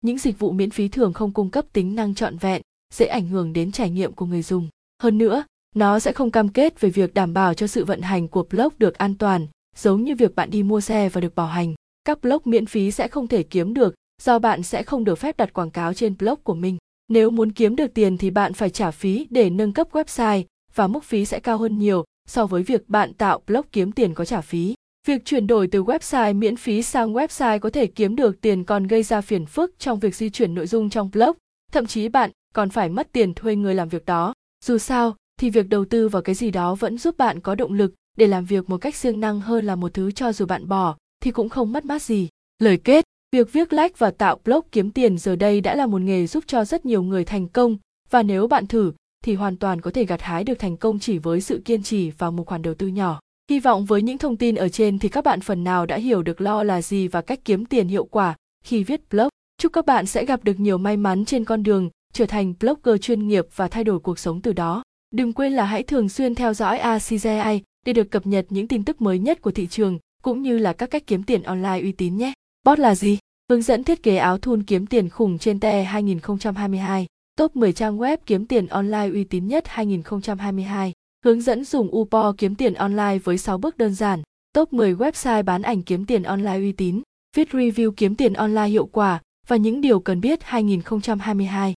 Những 0.00 0.18
dịch 0.18 0.38
vụ 0.38 0.52
miễn 0.52 0.70
phí 0.70 0.88
thường 0.88 1.12
không 1.12 1.32
cung 1.32 1.50
cấp 1.50 1.64
tính 1.72 1.94
năng 1.94 2.14
trọn 2.14 2.36
vẹn, 2.36 2.62
dễ 2.94 3.06
ảnh 3.06 3.28
hưởng 3.28 3.52
đến 3.52 3.72
trải 3.72 3.90
nghiệm 3.90 4.12
của 4.12 4.26
người 4.26 4.42
dùng. 4.42 4.68
Hơn 5.02 5.18
nữa, 5.18 5.44
nó 5.76 5.98
sẽ 5.98 6.12
không 6.12 6.30
cam 6.30 6.48
kết 6.48 6.80
về 6.80 6.90
việc 6.90 7.14
đảm 7.14 7.34
bảo 7.34 7.54
cho 7.54 7.66
sự 7.66 7.84
vận 7.84 8.00
hành 8.00 8.28
của 8.28 8.42
blog 8.50 8.72
được 8.78 8.98
an 8.98 9.14
toàn, 9.14 9.46
giống 9.76 10.04
như 10.04 10.14
việc 10.14 10.34
bạn 10.34 10.50
đi 10.50 10.62
mua 10.62 10.80
xe 10.80 11.08
và 11.08 11.20
được 11.20 11.34
bảo 11.34 11.46
hành. 11.46 11.74
Các 12.04 12.22
blog 12.22 12.40
miễn 12.44 12.66
phí 12.66 12.90
sẽ 12.90 13.08
không 13.08 13.28
thể 13.28 13.42
kiếm 13.42 13.74
được 13.74 13.94
do 14.22 14.38
bạn 14.38 14.62
sẽ 14.62 14.82
không 14.82 15.04
được 15.04 15.18
phép 15.18 15.36
đặt 15.36 15.52
quảng 15.52 15.70
cáo 15.70 15.94
trên 15.94 16.14
blog 16.18 16.38
của 16.42 16.54
mình. 16.54 16.78
Nếu 17.08 17.30
muốn 17.30 17.52
kiếm 17.52 17.76
được 17.76 17.94
tiền 17.94 18.18
thì 18.18 18.30
bạn 18.30 18.52
phải 18.52 18.70
trả 18.70 18.90
phí 18.90 19.26
để 19.30 19.50
nâng 19.50 19.72
cấp 19.72 19.88
website 19.92 20.42
và 20.74 20.86
mức 20.86 21.04
phí 21.04 21.24
sẽ 21.24 21.40
cao 21.40 21.58
hơn 21.58 21.78
nhiều 21.78 22.04
so 22.28 22.46
với 22.46 22.62
việc 22.62 22.88
bạn 22.88 23.14
tạo 23.14 23.42
blog 23.46 23.64
kiếm 23.72 23.92
tiền 23.92 24.14
có 24.14 24.24
trả 24.24 24.40
phí. 24.40 24.74
Việc 25.06 25.24
chuyển 25.24 25.46
đổi 25.46 25.66
từ 25.66 25.84
website 25.84 26.38
miễn 26.38 26.56
phí 26.56 26.82
sang 26.82 27.14
website 27.14 27.58
có 27.58 27.70
thể 27.70 27.86
kiếm 27.86 28.16
được 28.16 28.40
tiền 28.40 28.64
còn 28.64 28.86
gây 28.86 29.02
ra 29.02 29.20
phiền 29.20 29.46
phức 29.46 29.78
trong 29.78 29.98
việc 29.98 30.14
di 30.14 30.30
chuyển 30.30 30.54
nội 30.54 30.66
dung 30.66 30.90
trong 30.90 31.10
blog, 31.12 31.36
thậm 31.72 31.86
chí 31.86 32.08
bạn 32.08 32.30
còn 32.54 32.70
phải 32.70 32.88
mất 32.88 33.12
tiền 33.12 33.34
thuê 33.34 33.56
người 33.56 33.74
làm 33.74 33.88
việc 33.88 34.04
đó. 34.04 34.34
Dù 34.64 34.78
sao, 34.78 35.16
thì 35.42 35.50
việc 35.50 35.68
đầu 35.68 35.84
tư 35.84 36.08
vào 36.08 36.22
cái 36.22 36.34
gì 36.34 36.50
đó 36.50 36.74
vẫn 36.74 36.98
giúp 36.98 37.18
bạn 37.18 37.40
có 37.40 37.54
động 37.54 37.72
lực 37.72 37.94
để 38.16 38.26
làm 38.26 38.44
việc 38.44 38.70
một 38.70 38.76
cách 38.76 38.94
siêng 38.94 39.20
năng 39.20 39.40
hơn 39.40 39.64
là 39.64 39.76
một 39.76 39.94
thứ 39.94 40.10
cho 40.10 40.32
dù 40.32 40.46
bạn 40.46 40.68
bỏ 40.68 40.96
thì 41.22 41.30
cũng 41.30 41.48
không 41.48 41.72
mất 41.72 41.84
mát 41.84 42.02
gì. 42.02 42.28
Lời 42.58 42.76
kết, 42.76 43.04
việc 43.32 43.52
viết 43.52 43.72
lách 43.72 43.98
và 43.98 44.10
tạo 44.10 44.38
blog 44.44 44.60
kiếm 44.72 44.90
tiền 44.90 45.18
giờ 45.18 45.36
đây 45.36 45.60
đã 45.60 45.74
là 45.74 45.86
một 45.86 46.00
nghề 46.00 46.26
giúp 46.26 46.44
cho 46.46 46.64
rất 46.64 46.86
nhiều 46.86 47.02
người 47.02 47.24
thành 47.24 47.48
công 47.48 47.76
và 48.10 48.22
nếu 48.22 48.46
bạn 48.46 48.66
thử 48.66 48.92
thì 49.24 49.34
hoàn 49.34 49.56
toàn 49.56 49.80
có 49.80 49.90
thể 49.90 50.04
gặt 50.04 50.22
hái 50.22 50.44
được 50.44 50.58
thành 50.58 50.76
công 50.76 50.98
chỉ 50.98 51.18
với 51.18 51.40
sự 51.40 51.62
kiên 51.64 51.82
trì 51.82 52.10
và 52.10 52.30
một 52.30 52.46
khoản 52.46 52.62
đầu 52.62 52.74
tư 52.74 52.86
nhỏ. 52.86 53.20
Hy 53.50 53.60
vọng 53.60 53.84
với 53.84 54.02
những 54.02 54.18
thông 54.18 54.36
tin 54.36 54.54
ở 54.54 54.68
trên 54.68 54.98
thì 54.98 55.08
các 55.08 55.24
bạn 55.24 55.40
phần 55.40 55.64
nào 55.64 55.86
đã 55.86 55.96
hiểu 55.96 56.22
được 56.22 56.40
lo 56.40 56.62
là 56.62 56.82
gì 56.82 57.08
và 57.08 57.20
cách 57.20 57.40
kiếm 57.44 57.64
tiền 57.64 57.88
hiệu 57.88 58.04
quả 58.04 58.36
khi 58.64 58.84
viết 58.84 59.00
blog. 59.10 59.28
Chúc 59.58 59.72
các 59.72 59.86
bạn 59.86 60.06
sẽ 60.06 60.24
gặp 60.24 60.44
được 60.44 60.60
nhiều 60.60 60.78
may 60.78 60.96
mắn 60.96 61.24
trên 61.24 61.44
con 61.44 61.62
đường 61.62 61.90
trở 62.12 62.26
thành 62.26 62.54
blogger 62.60 63.00
chuyên 63.00 63.28
nghiệp 63.28 63.46
và 63.56 63.68
thay 63.68 63.84
đổi 63.84 63.98
cuộc 63.98 64.18
sống 64.18 64.40
từ 64.40 64.52
đó. 64.52 64.82
Đừng 65.12 65.32
quên 65.32 65.52
là 65.52 65.64
hãy 65.64 65.82
thường 65.82 66.08
xuyên 66.08 66.34
theo 66.34 66.54
dõi 66.54 66.78
ACJI 66.78 67.60
để 67.86 67.92
được 67.92 68.10
cập 68.10 68.26
nhật 68.26 68.46
những 68.50 68.68
tin 68.68 68.84
tức 68.84 69.00
mới 69.00 69.18
nhất 69.18 69.42
của 69.42 69.50
thị 69.50 69.66
trường, 69.66 69.98
cũng 70.22 70.42
như 70.42 70.58
là 70.58 70.72
các 70.72 70.90
cách 70.90 71.06
kiếm 71.06 71.22
tiền 71.22 71.42
online 71.42 71.80
uy 71.80 71.92
tín 71.92 72.16
nhé. 72.16 72.32
Bot 72.64 72.78
là 72.78 72.94
gì? 72.94 73.18
Hướng 73.50 73.62
dẫn 73.62 73.84
thiết 73.84 74.02
kế 74.02 74.16
áo 74.16 74.38
thun 74.38 74.62
kiếm 74.62 74.86
tiền 74.86 75.08
khủng 75.08 75.38
trên 75.38 75.60
TE 75.60 75.82
2022. 75.82 77.06
Top 77.36 77.56
10 77.56 77.72
trang 77.72 77.98
web 77.98 78.16
kiếm 78.26 78.46
tiền 78.46 78.66
online 78.66 79.10
uy 79.12 79.24
tín 79.24 79.48
nhất 79.48 79.64
2022. 79.66 80.92
Hướng 81.24 81.40
dẫn 81.40 81.64
dùng 81.64 81.96
Upo 81.96 82.34
kiếm 82.38 82.54
tiền 82.54 82.74
online 82.74 83.18
với 83.18 83.38
6 83.38 83.58
bước 83.58 83.78
đơn 83.78 83.94
giản. 83.94 84.22
Top 84.54 84.72
10 84.72 84.94
website 84.94 85.42
bán 85.44 85.62
ảnh 85.62 85.82
kiếm 85.82 86.06
tiền 86.06 86.22
online 86.22 86.56
uy 86.56 86.72
tín. 86.72 87.02
Viết 87.36 87.48
review 87.48 87.90
kiếm 87.96 88.14
tiền 88.14 88.32
online 88.32 88.68
hiệu 88.68 88.86
quả 88.86 89.20
và 89.48 89.56
những 89.56 89.80
điều 89.80 90.00
cần 90.00 90.20
biết 90.20 90.38
2022. 90.42 91.74